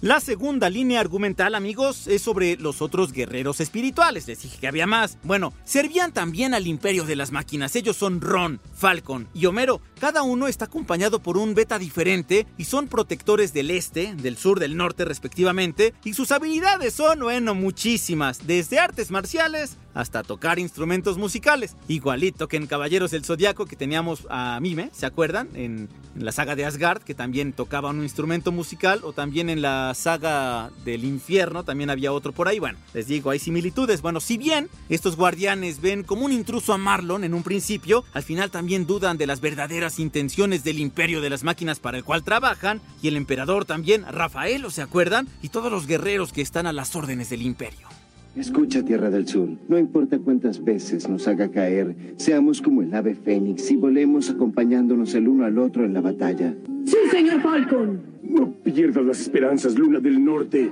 La 0.00 0.20
segunda 0.20 0.70
línea 0.70 1.00
argumental, 1.00 1.56
amigos, 1.56 2.06
es 2.06 2.22
sobre 2.22 2.56
los 2.56 2.80
otros 2.82 3.12
guerreros 3.12 3.58
espirituales. 3.60 4.28
Les 4.28 4.40
dije 4.40 4.56
que 4.60 4.68
había 4.68 4.86
más. 4.86 5.18
Bueno, 5.24 5.52
servían 5.64 6.12
también 6.12 6.54
al 6.54 6.68
imperio 6.68 7.02
de 7.02 7.16
las 7.16 7.32
máquinas. 7.32 7.74
Ellos 7.74 7.96
son 7.96 8.20
Ron, 8.20 8.60
Falcon 8.78 9.28
y 9.34 9.46
Homero. 9.46 9.80
Cada 10.00 10.22
uno 10.22 10.46
está 10.46 10.66
acompañado 10.66 11.20
por 11.20 11.36
un 11.36 11.54
beta 11.54 11.78
diferente 11.78 12.46
y 12.56 12.64
son 12.64 12.86
protectores 12.88 13.52
del 13.52 13.70
este, 13.70 14.14
del 14.14 14.36
sur, 14.36 14.60
del 14.60 14.76
norte 14.76 15.04
respectivamente. 15.04 15.94
Y 16.04 16.14
sus 16.14 16.30
habilidades 16.30 16.94
son, 16.94 17.20
bueno, 17.20 17.54
muchísimas. 17.54 18.46
Desde 18.46 18.78
artes 18.78 19.10
marciales 19.10 19.76
hasta 19.94 20.22
tocar 20.22 20.60
instrumentos 20.60 21.18
musicales. 21.18 21.74
Igualito 21.88 22.46
que 22.46 22.56
en 22.56 22.68
Caballeros 22.68 23.10
del 23.10 23.24
Zodiaco 23.24 23.66
que 23.66 23.74
teníamos 23.74 24.26
a 24.30 24.60
Mime, 24.60 24.90
¿se 24.92 25.06
acuerdan? 25.06 25.48
En, 25.54 25.88
en, 26.14 26.24
la 26.24 26.30
saga 26.30 26.54
de 26.54 26.64
Asgard, 26.64 27.02
que 27.02 27.14
también 27.14 27.52
tocaba 27.52 27.90
un 27.90 28.02
instrumento 28.04 28.52
musical, 28.52 29.00
o 29.02 29.12
también 29.12 29.50
en 29.50 29.60
la 29.60 29.92
saga 29.94 30.70
del 30.84 31.04
infierno, 31.04 31.64
también 31.64 31.90
había 31.90 32.12
otro 32.12 32.32
por 32.32 32.46
ahí. 32.46 32.60
Bueno, 32.60 32.78
les 32.94 33.08
digo, 33.08 33.30
hay 33.30 33.40
similitudes. 33.40 34.00
Bueno, 34.00 34.20
si 34.20 34.38
bien 34.38 34.68
estos 34.88 35.16
guardianes 35.16 35.80
ven 35.80 36.04
como 36.04 36.24
un 36.24 36.32
intruso 36.32 36.72
a 36.72 36.78
Marlon 36.78 37.24
en 37.24 37.34
un 37.34 37.42
principio, 37.42 38.04
al 38.12 38.22
final 38.22 38.50
también 38.68 38.86
dudan 38.86 39.16
de 39.16 39.26
las 39.26 39.40
verdaderas 39.40 39.98
intenciones 39.98 40.62
del 40.62 40.78
imperio 40.78 41.22
de 41.22 41.30
las 41.30 41.42
máquinas 41.42 41.80
para 41.80 41.96
el 41.96 42.04
cual 42.04 42.22
trabajan, 42.22 42.82
y 43.00 43.08
el 43.08 43.16
emperador 43.16 43.64
también, 43.64 44.04
Rafael, 44.12 44.62
¿o 44.66 44.68
se 44.68 44.82
acuerdan? 44.82 45.26
Y 45.40 45.48
todos 45.48 45.72
los 45.72 45.86
guerreros 45.86 46.34
que 46.34 46.42
están 46.42 46.66
a 46.66 46.74
las 46.74 46.94
órdenes 46.94 47.30
del 47.30 47.40
imperio. 47.40 47.88
Escucha, 48.36 48.82
Tierra 48.82 49.08
del 49.08 49.26
Sur, 49.26 49.48
no 49.68 49.78
importa 49.78 50.18
cuántas 50.18 50.62
veces 50.62 51.08
nos 51.08 51.26
haga 51.26 51.50
caer, 51.50 51.96
seamos 52.18 52.60
como 52.60 52.82
el 52.82 52.92
ave 52.92 53.14
fénix 53.14 53.70
y 53.70 53.76
volemos 53.76 54.28
acompañándonos 54.28 55.14
el 55.14 55.28
uno 55.28 55.46
al 55.46 55.58
otro 55.58 55.86
en 55.86 55.94
la 55.94 56.02
batalla. 56.02 56.54
Sí, 56.84 56.98
señor 57.10 57.40
Falcon. 57.40 58.02
No 58.22 58.52
pierdas 58.52 59.02
las 59.02 59.20
esperanzas, 59.20 59.76
Luna 59.76 59.98
del 59.98 60.22
Norte. 60.22 60.70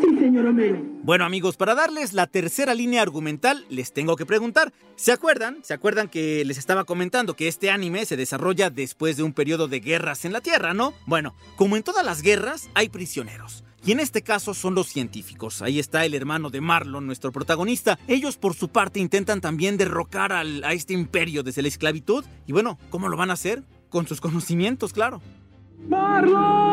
Sí, 0.00 0.18
señor 0.18 0.46
Homero. 0.46 0.82
Bueno 1.02 1.24
amigos, 1.24 1.56
para 1.56 1.74
darles 1.74 2.12
la 2.12 2.26
tercera 2.26 2.74
línea 2.74 3.02
argumental, 3.02 3.64
les 3.68 3.92
tengo 3.92 4.16
que 4.16 4.26
preguntar, 4.26 4.72
¿se 4.96 5.12
acuerdan? 5.12 5.58
¿Se 5.62 5.74
acuerdan 5.74 6.08
que 6.08 6.44
les 6.44 6.58
estaba 6.58 6.84
comentando 6.84 7.34
que 7.34 7.48
este 7.48 7.70
anime 7.70 8.04
se 8.06 8.16
desarrolla 8.16 8.70
después 8.70 9.16
de 9.16 9.22
un 9.22 9.32
periodo 9.32 9.68
de 9.68 9.80
guerras 9.80 10.24
en 10.24 10.32
la 10.32 10.40
Tierra, 10.40 10.74
¿no? 10.74 10.94
Bueno, 11.06 11.34
como 11.56 11.76
en 11.76 11.82
todas 11.82 12.04
las 12.04 12.22
guerras, 12.22 12.68
hay 12.74 12.88
prisioneros. 12.88 13.64
Y 13.84 13.92
en 13.92 14.00
este 14.00 14.22
caso 14.22 14.52
son 14.52 14.74
los 14.74 14.88
científicos. 14.88 15.62
Ahí 15.62 15.78
está 15.78 16.04
el 16.04 16.14
hermano 16.14 16.50
de 16.50 16.60
Marlon, 16.60 17.06
nuestro 17.06 17.30
protagonista. 17.30 18.00
Ellos 18.08 18.36
por 18.36 18.54
su 18.54 18.68
parte 18.68 18.98
intentan 18.98 19.40
también 19.40 19.76
derrocar 19.76 20.32
al, 20.32 20.64
a 20.64 20.72
este 20.72 20.92
imperio 20.92 21.44
desde 21.44 21.62
la 21.62 21.68
esclavitud. 21.68 22.24
Y 22.48 22.52
bueno, 22.52 22.80
¿cómo 22.90 23.08
lo 23.08 23.16
van 23.16 23.30
a 23.30 23.34
hacer? 23.34 23.62
Con 23.88 24.08
sus 24.08 24.20
conocimientos, 24.20 24.92
claro. 24.92 25.22
¡Marlon! 25.88 26.65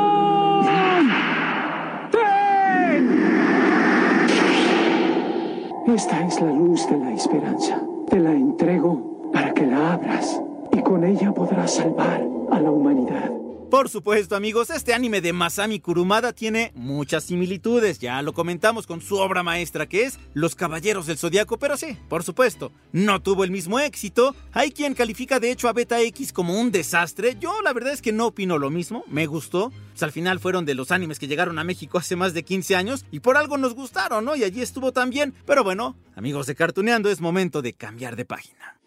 Esta 5.93 6.25
es 6.25 6.41
la 6.41 6.51
luz 6.51 6.89
de 6.89 6.97
la 6.97 7.11
esperanza. 7.11 7.79
Te 8.09 8.19
la 8.19 8.31
entrego 8.31 9.29
para 9.31 9.53
que 9.53 9.67
la 9.67 9.93
abras 9.93 10.41
y 10.71 10.81
con 10.81 11.03
ella 11.03 11.31
podrás 11.31 11.75
salvar 11.75 12.27
a 12.49 12.59
la 12.59 12.71
humanidad. 12.71 13.42
Por 13.73 13.89
supuesto, 13.89 14.35
amigos, 14.35 14.69
este 14.69 14.93
anime 14.93 15.19
de 15.19 15.33
Masami 15.33 15.79
Kurumada 15.79 16.31
tiene 16.31 16.71
muchas 16.75 17.23
similitudes, 17.23 17.97
ya 17.97 18.21
lo 18.21 18.31
comentamos 18.31 18.85
con 18.85 19.01
su 19.01 19.15
obra 19.15 19.41
maestra 19.41 19.87
que 19.87 20.03
es 20.03 20.19
Los 20.35 20.53
Caballeros 20.53 21.07
del 21.07 21.17
Zodiaco, 21.17 21.57
pero 21.57 21.75
sí, 21.75 21.97
por 22.07 22.21
supuesto, 22.21 22.71
no 22.91 23.23
tuvo 23.23 23.43
el 23.43 23.49
mismo 23.49 23.79
éxito. 23.79 24.35
Hay 24.51 24.69
quien 24.69 24.93
califica 24.93 25.39
de 25.39 25.49
hecho 25.49 25.69
a 25.69 25.73
Beta 25.73 25.99
X 26.01 26.33
como 26.33 26.61
un 26.61 26.71
desastre. 26.71 27.35
Yo 27.39 27.63
la 27.63 27.73
verdad 27.73 27.93
es 27.93 28.03
que 28.03 28.11
no 28.11 28.27
opino 28.27 28.59
lo 28.59 28.69
mismo, 28.69 29.05
me 29.07 29.25
gustó. 29.25 29.71
Pues 29.89 30.03
al 30.03 30.11
final 30.11 30.39
fueron 30.39 30.65
de 30.65 30.75
los 30.75 30.91
animes 30.91 31.17
que 31.17 31.27
llegaron 31.27 31.57
a 31.57 31.63
México 31.63 31.97
hace 31.97 32.15
más 32.15 32.35
de 32.35 32.43
15 32.43 32.75
años 32.75 33.05
y 33.09 33.21
por 33.21 33.37
algo 33.37 33.57
nos 33.57 33.73
gustaron, 33.73 34.23
¿no? 34.23 34.35
Y 34.35 34.43
allí 34.43 34.61
estuvo 34.61 34.91
también. 34.91 35.33
Pero 35.47 35.63
bueno, 35.63 35.95
amigos 36.15 36.45
de 36.45 36.53
Cartuneando, 36.53 37.09
es 37.09 37.21
momento 37.21 37.63
de 37.63 37.73
cambiar 37.73 38.17
de 38.17 38.25
página. 38.25 38.82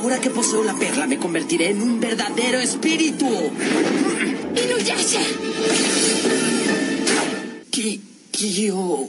Ahora 0.00 0.20
que 0.20 0.30
poseo 0.30 0.62
la 0.62 0.76
perla, 0.76 1.08
me 1.08 1.18
convertiré 1.18 1.70
en 1.70 1.82
un 1.82 1.98
verdadero 1.98 2.60
espíritu. 2.60 3.26
¡Inuyasha! 4.54 5.20
Kikyo. 7.68 9.08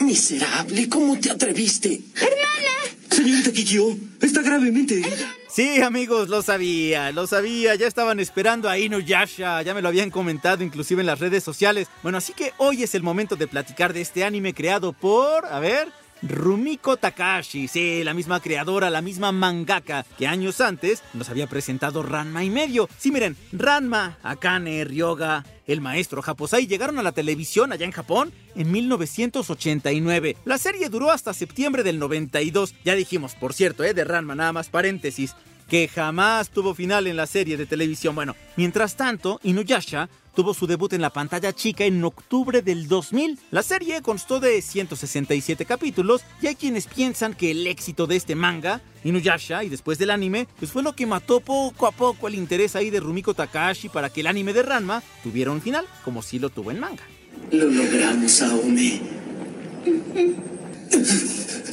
Miserable, 0.00 0.90
¿cómo 0.90 1.18
te 1.18 1.30
atreviste? 1.30 2.02
¡Hermana! 2.14 2.74
Señorita 3.10 3.50
Kikyo, 3.50 3.96
está 4.20 4.42
gravemente 4.42 4.98
herida. 4.98 5.34
Sí, 5.48 5.80
amigos, 5.80 6.28
lo 6.28 6.42
sabía, 6.42 7.12
lo 7.12 7.26
sabía, 7.26 7.74
ya 7.74 7.86
estaban 7.86 8.20
esperando 8.20 8.68
a 8.68 8.78
Inuyasha, 8.78 9.62
ya 9.62 9.72
me 9.72 9.80
lo 9.80 9.88
habían 9.88 10.10
comentado 10.10 10.62
inclusive 10.62 11.00
en 11.00 11.06
las 11.06 11.18
redes 11.18 11.44
sociales. 11.44 11.88
Bueno, 12.02 12.18
así 12.18 12.34
que 12.34 12.52
hoy 12.58 12.82
es 12.82 12.94
el 12.94 13.02
momento 13.02 13.36
de 13.36 13.46
platicar 13.46 13.94
de 13.94 14.02
este 14.02 14.22
anime 14.22 14.52
creado 14.52 14.92
por, 14.92 15.46
a 15.46 15.60
ver, 15.60 15.88
Rumiko 16.22 16.96
Takashi, 16.96 17.68
sí, 17.68 18.02
la 18.02 18.14
misma 18.14 18.40
creadora, 18.40 18.90
la 18.90 19.02
misma 19.02 19.32
mangaka 19.32 20.04
que 20.18 20.26
años 20.26 20.60
antes 20.60 21.02
nos 21.12 21.28
había 21.28 21.46
presentado 21.46 22.02
Ranma 22.02 22.42
y 22.42 22.50
medio. 22.50 22.88
Sí, 22.98 23.12
miren, 23.12 23.36
Ranma, 23.52 24.18
Akane, 24.22 24.84
Ryoga, 24.84 25.44
el 25.66 25.80
maestro 25.80 26.22
Japosai 26.22 26.66
llegaron 26.66 26.98
a 26.98 27.02
la 27.02 27.12
televisión 27.12 27.72
allá 27.72 27.84
en 27.84 27.92
Japón 27.92 28.32
en 28.54 28.70
1989. 28.70 30.36
La 30.44 30.58
serie 30.58 30.88
duró 30.88 31.10
hasta 31.10 31.34
septiembre 31.34 31.82
del 31.82 31.98
92. 31.98 32.74
Ya 32.84 32.94
dijimos, 32.94 33.34
por 33.34 33.52
cierto, 33.52 33.84
eh, 33.84 33.94
de 33.94 34.04
Ranma, 34.04 34.34
nada 34.34 34.52
más 34.52 34.68
paréntesis, 34.68 35.34
que 35.68 35.88
jamás 35.88 36.50
tuvo 36.50 36.74
final 36.74 37.06
en 37.06 37.16
la 37.16 37.26
serie 37.26 37.56
de 37.56 37.66
televisión. 37.66 38.14
Bueno, 38.14 38.36
mientras 38.56 38.96
tanto, 38.96 39.40
Inuyasha 39.42 40.08
tuvo 40.36 40.54
su 40.54 40.66
debut 40.66 40.92
en 40.92 41.00
la 41.00 41.10
pantalla 41.10 41.52
chica 41.54 41.84
en 41.84 42.04
octubre 42.04 42.60
del 42.60 42.86
2000. 42.86 43.38
La 43.50 43.62
serie 43.62 44.02
constó 44.02 44.38
de 44.38 44.60
167 44.60 45.64
capítulos 45.64 46.20
y 46.42 46.46
hay 46.46 46.54
quienes 46.54 46.86
piensan 46.86 47.32
que 47.32 47.50
el 47.50 47.66
éxito 47.66 48.06
de 48.06 48.16
este 48.16 48.34
manga, 48.34 48.82
Inuyasha, 49.02 49.64
y 49.64 49.70
después 49.70 49.98
del 49.98 50.10
anime, 50.10 50.46
pues 50.58 50.70
fue 50.70 50.82
lo 50.82 50.94
que 50.94 51.06
mató 51.06 51.40
poco 51.40 51.86
a 51.86 51.90
poco 51.90 52.28
el 52.28 52.34
interés 52.34 52.76
ahí 52.76 52.90
de 52.90 53.00
Rumiko 53.00 53.32
Takahashi 53.32 53.88
para 53.88 54.10
que 54.10 54.20
el 54.20 54.26
anime 54.26 54.52
de 54.52 54.62
Ranma 54.62 55.02
tuviera 55.24 55.50
un 55.50 55.62
final, 55.62 55.86
como 56.04 56.20
si 56.20 56.38
lo 56.38 56.50
tuvo 56.50 56.70
en 56.70 56.80
manga. 56.80 57.02
Lo 57.50 57.64
logramos, 57.64 58.42
Aome. 58.42 59.00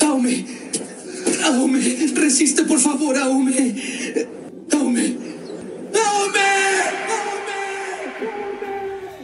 Aome. 0.01 0.45
Aome. 1.43 2.11
Resiste, 2.15 2.63
por 2.63 2.79
favor, 2.79 3.17
Aome. 3.17 3.75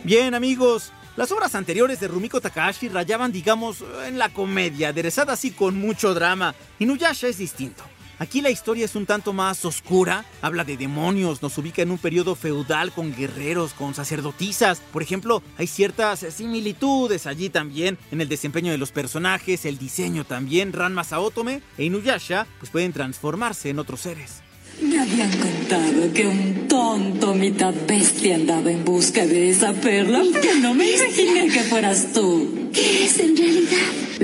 Bien 0.09 0.33
amigos, 0.33 0.91
las 1.17 1.31
obras 1.31 1.53
anteriores 1.53 1.99
de 1.99 2.07
Rumiko 2.07 2.41
Takahashi 2.41 2.89
rayaban, 2.89 3.31
digamos, 3.31 3.83
en 4.07 4.17
la 4.17 4.29
comedia, 4.29 4.89
aderezada 4.89 5.33
así 5.33 5.51
con 5.51 5.77
mucho 5.77 6.15
drama. 6.15 6.55
Inuyasha 6.79 7.27
es 7.27 7.37
distinto. 7.37 7.83
Aquí 8.17 8.41
la 8.41 8.49
historia 8.49 8.85
es 8.85 8.95
un 8.95 9.05
tanto 9.05 9.33
más 9.33 9.65
oscura, 9.65 10.25
habla 10.41 10.63
de 10.63 10.77
demonios, 10.77 11.43
nos 11.43 11.55
ubica 11.59 11.83
en 11.83 11.91
un 11.91 11.99
periodo 11.99 12.33
feudal 12.33 12.91
con 12.91 13.15
guerreros, 13.15 13.75
con 13.75 13.93
sacerdotisas. 13.93 14.79
Por 14.79 15.03
ejemplo, 15.03 15.43
hay 15.59 15.67
ciertas 15.67 16.21
similitudes 16.21 17.27
allí 17.27 17.51
también 17.51 17.99
en 18.11 18.19
el 18.19 18.29
desempeño 18.29 18.71
de 18.71 18.79
los 18.79 18.91
personajes, 18.91 19.63
el 19.65 19.77
diseño 19.77 20.23
también. 20.23 20.73
Ranma 20.73 21.03
Saotome 21.03 21.61
e 21.77 21.83
Inuyasha 21.83 22.47
pues 22.57 22.71
pueden 22.71 22.93
transformarse 22.93 23.69
en 23.69 23.77
otros 23.77 23.99
seres. 24.01 24.41
Me 25.09 25.23
habían 25.23 25.39
contado 25.39 26.13
que 26.13 26.27
un 26.27 26.67
tonto 26.67 27.33
mitad 27.33 27.73
bestia 27.87 28.35
andaba 28.35 28.71
en 28.71 28.85
busca 28.85 29.25
de 29.25 29.49
esa 29.49 29.73
perla, 29.73 30.21
pero 30.33 30.55
no 30.59 30.75
me 30.75 30.91
imaginé 30.91 31.47
que 31.47 31.61
fueras 31.61 32.13
tú. 32.13 32.69
¿Qué 32.71 33.05
es 33.05 33.19
en 33.19 33.35
realidad? 33.35 33.77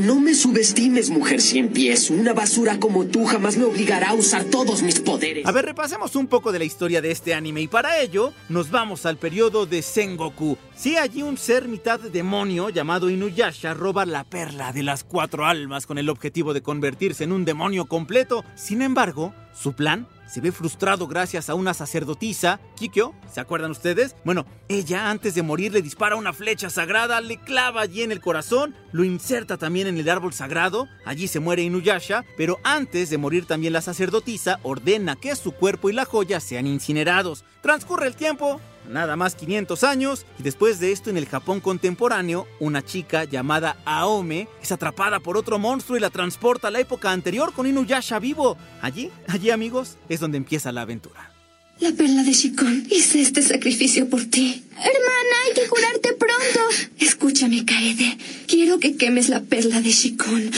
No 0.04 0.20
me 0.20 0.36
subestimes, 0.36 1.10
mujer 1.10 1.42
cien 1.42 1.70
pies. 1.70 2.12
Una 2.12 2.34
basura 2.34 2.80
como 2.80 3.06
tú 3.06 3.26
jamás 3.26 3.58
me 3.58 3.64
obligará 3.64 4.10
a 4.10 4.14
usar 4.14 4.44
todos 4.44 4.84
mis 4.84 5.00
poderes. 5.00 5.48
A 5.48 5.52
ver, 5.52 5.66
repasemos 5.66 6.16
un 6.16 6.28
poco 6.28 6.52
de 6.52 6.60
la 6.60 6.66
historia 6.66 7.02
de 7.02 7.10
este 7.10 7.34
anime 7.34 7.62
y 7.62 7.68
para 7.68 8.00
ello 8.00 8.34
nos 8.50 8.70
vamos 8.70 9.08
al 9.08 9.18
periodo 9.18 9.66
de 9.66 9.82
Sengoku. 9.82 10.58
Sí, 10.76 10.98
allí 10.98 11.24
un 11.24 11.38
ser 11.38 11.68
mitad 11.68 12.00
demonio 12.00 12.70
llamado 12.70 13.10
Inuyasha 13.10 13.74
roba 13.74 14.06
la 14.06 14.24
perla 14.24 14.72
de 14.72 14.84
las 14.84 15.04
cuatro 15.04 15.46
almas 15.46 15.88
con 15.88 15.98
el 15.98 16.10
objetivo 16.10 16.54
de 16.54 16.62
convertirse 16.62 17.24
en 17.24 17.32
un 17.32 17.46
demonio 17.46 17.86
completo. 17.86 18.44
Sin 18.56 18.82
embargo, 18.84 19.34
su 19.60 19.74
plan 19.74 20.08
se 20.28 20.42
ve 20.42 20.52
frustrado 20.52 20.75
gracias 20.80 21.50
a 21.50 21.56
una 21.56 21.74
sacerdotisa, 21.74 22.60
Kikyo, 22.76 23.14
¿se 23.32 23.40
acuerdan 23.40 23.72
ustedes? 23.72 24.16
Bueno, 24.24 24.46
ella 24.68 25.10
antes 25.10 25.36
de 25.36 25.44
morir 25.44 25.74
le 25.74 25.82
dispara 25.82 26.16
una 26.16 26.34
flecha 26.34 26.70
sagrada, 26.70 27.22
le 27.22 27.38
clava 27.38 27.82
allí 27.82 28.02
en 28.02 28.12
el 28.12 28.22
corazón, 28.22 28.76
lo 28.92 29.04
inserta 29.04 29.58
también 29.58 29.88
en 29.88 29.98
el 29.98 30.10
árbol 30.10 30.34
sagrado, 30.34 30.88
allí 31.06 31.28
se 31.28 31.40
muere 31.40 31.64
Inuyasha, 31.64 32.24
pero 32.38 32.60
antes 32.64 33.10
de 33.10 33.18
morir 33.18 33.46
también 33.46 33.74
la 33.74 33.82
sacerdotisa 33.82 34.60
ordena 34.64 35.16
que 35.16 35.36
su 35.36 35.52
cuerpo 35.52 35.90
y 35.90 35.94
la 35.94 36.06
joya 36.06 36.40
sean 36.40 36.68
incinerados. 36.68 37.44
Transcurre 37.62 38.08
el 38.08 38.16
tiempo, 38.16 38.60
nada 38.90 39.16
más 39.16 39.36
500 39.36 39.84
años, 39.84 40.26
y 40.40 40.44
después 40.44 40.80
de 40.80 40.92
esto 40.92 41.10
en 41.10 41.18
el 41.18 41.26
Japón 41.26 41.60
contemporáneo, 41.60 42.48
una 42.60 42.84
chica 42.84 43.24
llamada 43.24 43.78
Aome 43.86 44.48
es 44.62 44.72
atrapada 44.72 45.20
por 45.20 45.38
otro 45.38 45.60
monstruo 45.60 45.98
y 45.98 46.02
la 46.02 46.10
transporta 46.10 46.68
a 46.68 46.72
la 46.72 46.80
época 46.80 47.12
anterior 47.12 47.54
con 47.54 47.68
Inuyasha 47.68 48.20
vivo. 48.20 48.58
Allí, 48.82 49.12
allí 49.28 49.52
amigos, 49.52 49.98
es 50.10 50.20
donde 50.20 50.38
empieza 50.38 50.72
la 50.72 50.82
aventura. 50.82 51.32
La 51.80 51.92
perla 51.92 52.24
de 52.24 52.32
Shikon. 52.32 52.88
Hice 52.90 53.22
este 53.22 53.42
sacrificio 53.42 54.10
por 54.10 54.24
ti. 54.26 54.64
Hermana, 54.72 55.36
hay 55.46 55.54
que 55.54 55.68
jurarte 55.68 56.14
pronto. 56.14 56.60
Escúchame, 57.00 57.66
Kaede. 57.66 58.18
Quiero 58.48 58.80
que 58.80 58.96
quemes 58.96 59.28
la 59.28 59.42
perla 59.42 59.82
de 59.82 59.92
Shikon 59.92 60.52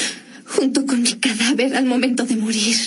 junto 0.46 0.86
con 0.86 1.02
mi 1.02 1.13
cadáver 1.13 1.76
al 1.76 1.86
momento 1.86 2.24
de 2.24 2.36
morir. 2.36 2.78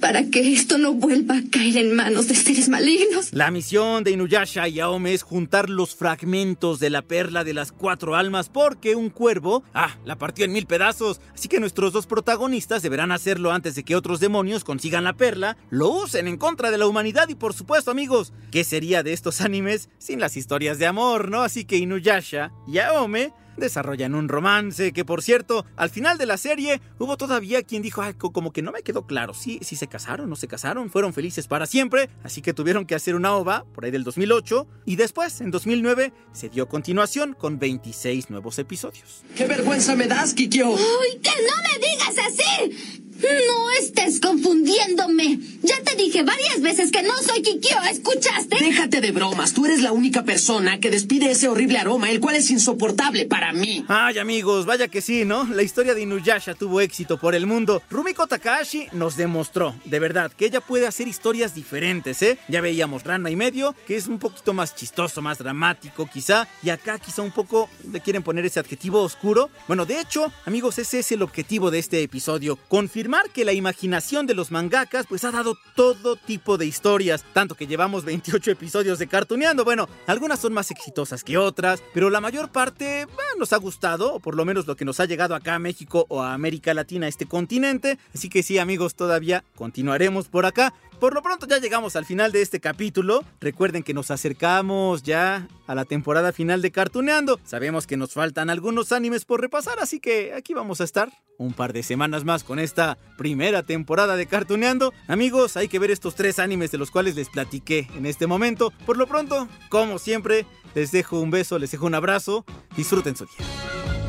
Para 0.00 0.24
que 0.30 0.52
esto 0.52 0.78
no 0.78 0.94
vuelva 0.94 1.36
a 1.36 1.42
caer 1.50 1.76
en 1.76 1.94
manos 1.94 2.26
de 2.26 2.34
seres 2.34 2.68
malignos. 2.68 3.32
La 3.32 3.50
misión 3.50 4.02
de 4.02 4.12
Inuyasha 4.12 4.66
y 4.66 4.80
Aome 4.80 5.12
es 5.12 5.22
juntar 5.22 5.68
los 5.68 5.94
fragmentos 5.94 6.80
de 6.80 6.88
la 6.88 7.02
perla 7.02 7.44
de 7.44 7.52
las 7.52 7.70
cuatro 7.70 8.16
almas 8.16 8.48
porque 8.48 8.96
un 8.96 9.10
cuervo, 9.10 9.62
ah, 9.74 9.98
la 10.04 10.16
partió 10.16 10.46
en 10.46 10.52
mil 10.52 10.66
pedazos. 10.66 11.20
Así 11.34 11.48
que 11.48 11.60
nuestros 11.60 11.92
dos 11.92 12.06
protagonistas 12.06 12.82
deberán 12.82 13.12
hacerlo 13.12 13.52
antes 13.52 13.74
de 13.74 13.84
que 13.84 13.94
otros 13.94 14.20
demonios 14.20 14.64
consigan 14.64 15.04
la 15.04 15.16
perla, 15.16 15.58
lo 15.68 15.90
usen 15.90 16.28
en 16.28 16.38
contra 16.38 16.70
de 16.70 16.78
la 16.78 16.86
humanidad 16.86 17.28
y 17.28 17.34
por 17.34 17.52
supuesto 17.52 17.90
amigos, 17.90 18.32
¿qué 18.50 18.64
sería 18.64 19.02
de 19.02 19.12
estos 19.12 19.40
animes 19.42 19.90
sin 19.98 20.18
las 20.18 20.36
historias 20.36 20.78
de 20.78 20.86
amor, 20.86 21.30
no? 21.30 21.42
Así 21.42 21.64
que 21.64 21.76
Inuyasha 21.76 22.52
y 22.66 22.78
Aome 22.78 23.32
desarrollan 23.56 24.14
un 24.14 24.28
romance 24.28 24.92
que 24.92 25.04
por 25.04 25.22
cierto, 25.22 25.64
al 25.76 25.90
final 25.90 26.18
de 26.18 26.26
la 26.26 26.36
serie 26.36 26.80
hubo 26.98 27.16
todavía 27.16 27.62
quien 27.62 27.82
dijo, 27.82 28.02
Ay, 28.02 28.14
como 28.14 28.52
que 28.52 28.62
no 28.62 28.72
me 28.72 28.82
quedó 28.82 29.06
claro, 29.06 29.34
si 29.34 29.58
sí, 29.58 29.60
sí 29.62 29.76
se 29.76 29.86
casaron, 29.86 30.28
no 30.28 30.36
se 30.36 30.48
casaron, 30.48 30.90
fueron 30.90 31.12
felices 31.12 31.46
para 31.46 31.66
siempre, 31.66 32.10
así 32.22 32.42
que 32.42 32.54
tuvieron 32.54 32.86
que 32.86 32.94
hacer 32.94 33.14
una 33.14 33.34
ova 33.34 33.64
por 33.74 33.84
ahí 33.84 33.90
del 33.90 34.04
2008 34.04 34.66
y 34.86 34.96
después, 34.96 35.40
en 35.40 35.50
2009, 35.50 36.12
se 36.32 36.48
dio 36.48 36.68
continuación 36.68 37.34
con 37.34 37.58
26 37.58 38.30
nuevos 38.30 38.58
episodios. 38.58 39.22
¡Qué 39.36 39.46
vergüenza 39.46 39.94
me 39.96 40.06
das, 40.06 40.34
Kikyo! 40.34 40.70
¡Uy, 40.70 41.20
que 41.22 41.30
no 41.30 41.56
me 41.62 41.86
digas 41.86 42.14
así! 42.26 43.09
No 43.22 43.70
estés 43.78 44.18
confundiéndome. 44.18 45.38
Ya 45.62 45.82
te 45.82 45.94
dije 45.94 46.22
varias 46.22 46.62
veces 46.62 46.90
que 46.90 47.02
no 47.02 47.14
soy 47.18 47.42
Kikyo, 47.42 47.76
¿escuchaste? 47.90 48.56
Déjate 48.58 49.00
de 49.02 49.10
bromas, 49.10 49.52
tú 49.52 49.66
eres 49.66 49.82
la 49.82 49.92
única 49.92 50.24
persona 50.24 50.80
que 50.80 50.90
despide 50.90 51.30
ese 51.30 51.48
horrible 51.48 51.78
aroma, 51.78 52.10
el 52.10 52.20
cual 52.20 52.36
es 52.36 52.50
insoportable 52.50 53.26
para 53.26 53.52
mí. 53.52 53.84
Ay, 53.88 54.18
amigos, 54.18 54.64
vaya 54.64 54.88
que 54.88 55.02
sí, 55.02 55.26
¿no? 55.26 55.44
La 55.44 55.62
historia 55.62 55.94
de 55.94 56.00
Inuyasha 56.00 56.54
tuvo 56.54 56.80
éxito 56.80 57.18
por 57.18 57.34
el 57.34 57.46
mundo. 57.46 57.82
Rumiko 57.90 58.26
Takahashi 58.26 58.86
nos 58.92 59.16
demostró, 59.16 59.74
de 59.84 59.98
verdad, 59.98 60.32
que 60.32 60.46
ella 60.46 60.62
puede 60.62 60.86
hacer 60.86 61.06
historias 61.06 61.54
diferentes, 61.54 62.22
¿eh? 62.22 62.38
Ya 62.48 62.62
veíamos 62.62 63.04
Rana 63.04 63.30
y 63.30 63.36
medio, 63.36 63.74
que 63.86 63.96
es 63.96 64.06
un 64.06 64.18
poquito 64.18 64.54
más 64.54 64.74
chistoso, 64.74 65.20
más 65.20 65.38
dramático, 65.38 66.08
quizá, 66.10 66.48
y 66.62 66.70
acá 66.70 66.98
quizá 66.98 67.20
un 67.20 67.32
poco 67.32 67.68
le 67.92 68.00
quieren 68.00 68.22
poner 68.22 68.46
ese 68.46 68.60
adjetivo 68.60 69.02
oscuro. 69.02 69.50
Bueno, 69.68 69.84
de 69.84 70.00
hecho, 70.00 70.32
amigos, 70.46 70.78
ese 70.78 71.00
es 71.00 71.12
el 71.12 71.22
objetivo 71.22 71.70
de 71.70 71.78
este 71.78 72.02
episodio, 72.02 72.56
confirmar 72.56 73.09
que 73.32 73.44
la 73.44 73.52
imaginación 73.52 74.26
de 74.26 74.34
los 74.34 74.50
mangakas 74.50 75.06
pues 75.06 75.24
ha 75.24 75.30
dado 75.30 75.56
todo 75.74 76.16
tipo 76.16 76.56
de 76.56 76.66
historias, 76.66 77.24
tanto 77.32 77.54
que 77.54 77.66
llevamos 77.66 78.04
28 78.04 78.52
episodios 78.52 78.98
de 78.98 79.08
cartuneando. 79.08 79.64
Bueno, 79.64 79.88
algunas 80.06 80.38
son 80.38 80.52
más 80.52 80.70
exitosas 80.70 81.24
que 81.24 81.36
otras, 81.36 81.82
pero 81.92 82.08
la 82.08 82.20
mayor 82.20 82.50
parte 82.50 83.06
nos 83.38 83.52
ha 83.52 83.56
gustado, 83.56 84.14
o 84.14 84.20
por 84.20 84.36
lo 84.36 84.44
menos 84.44 84.66
lo 84.66 84.76
que 84.76 84.84
nos 84.84 85.00
ha 85.00 85.06
llegado 85.06 85.34
acá 85.34 85.56
a 85.56 85.58
México 85.58 86.06
o 86.08 86.22
a 86.22 86.34
América 86.34 86.72
Latina, 86.72 87.08
este 87.08 87.26
continente. 87.26 87.98
Así 88.14 88.28
que 88.28 88.42
sí, 88.42 88.58
amigos, 88.58 88.94
todavía 88.94 89.44
continuaremos 89.56 90.28
por 90.28 90.46
acá. 90.46 90.72
Por 91.00 91.14
lo 91.14 91.22
pronto 91.22 91.46
ya 91.46 91.56
llegamos 91.58 91.96
al 91.96 92.04
final 92.04 92.30
de 92.30 92.42
este 92.42 92.60
capítulo. 92.60 93.24
Recuerden 93.40 93.82
que 93.82 93.94
nos 93.94 94.10
acercamos 94.10 95.02
ya 95.02 95.48
a 95.66 95.74
la 95.74 95.86
temporada 95.86 96.30
final 96.30 96.60
de 96.60 96.70
Cartuneando. 96.70 97.40
Sabemos 97.42 97.86
que 97.86 97.96
nos 97.96 98.12
faltan 98.12 98.50
algunos 98.50 98.92
animes 98.92 99.24
por 99.24 99.40
repasar, 99.40 99.78
así 99.80 99.98
que 99.98 100.34
aquí 100.34 100.52
vamos 100.52 100.82
a 100.82 100.84
estar 100.84 101.10
un 101.38 101.54
par 101.54 101.72
de 101.72 101.82
semanas 101.82 102.24
más 102.24 102.44
con 102.44 102.58
esta 102.58 102.98
primera 103.16 103.62
temporada 103.62 104.14
de 104.16 104.26
Cartuneando. 104.26 104.92
Amigos, 105.08 105.56
hay 105.56 105.68
que 105.68 105.78
ver 105.78 105.90
estos 105.90 106.16
tres 106.16 106.38
animes 106.38 106.70
de 106.70 106.76
los 106.76 106.90
cuales 106.90 107.16
les 107.16 107.30
platiqué 107.30 107.88
en 107.96 108.04
este 108.04 108.26
momento. 108.26 108.70
Por 108.84 108.98
lo 108.98 109.06
pronto, 109.06 109.48
como 109.70 109.98
siempre, 109.98 110.44
les 110.74 110.92
dejo 110.92 111.18
un 111.18 111.30
beso, 111.30 111.58
les 111.58 111.70
dejo 111.70 111.86
un 111.86 111.94
abrazo. 111.94 112.44
Disfruten 112.76 113.16
su 113.16 113.24
día. 113.24 113.99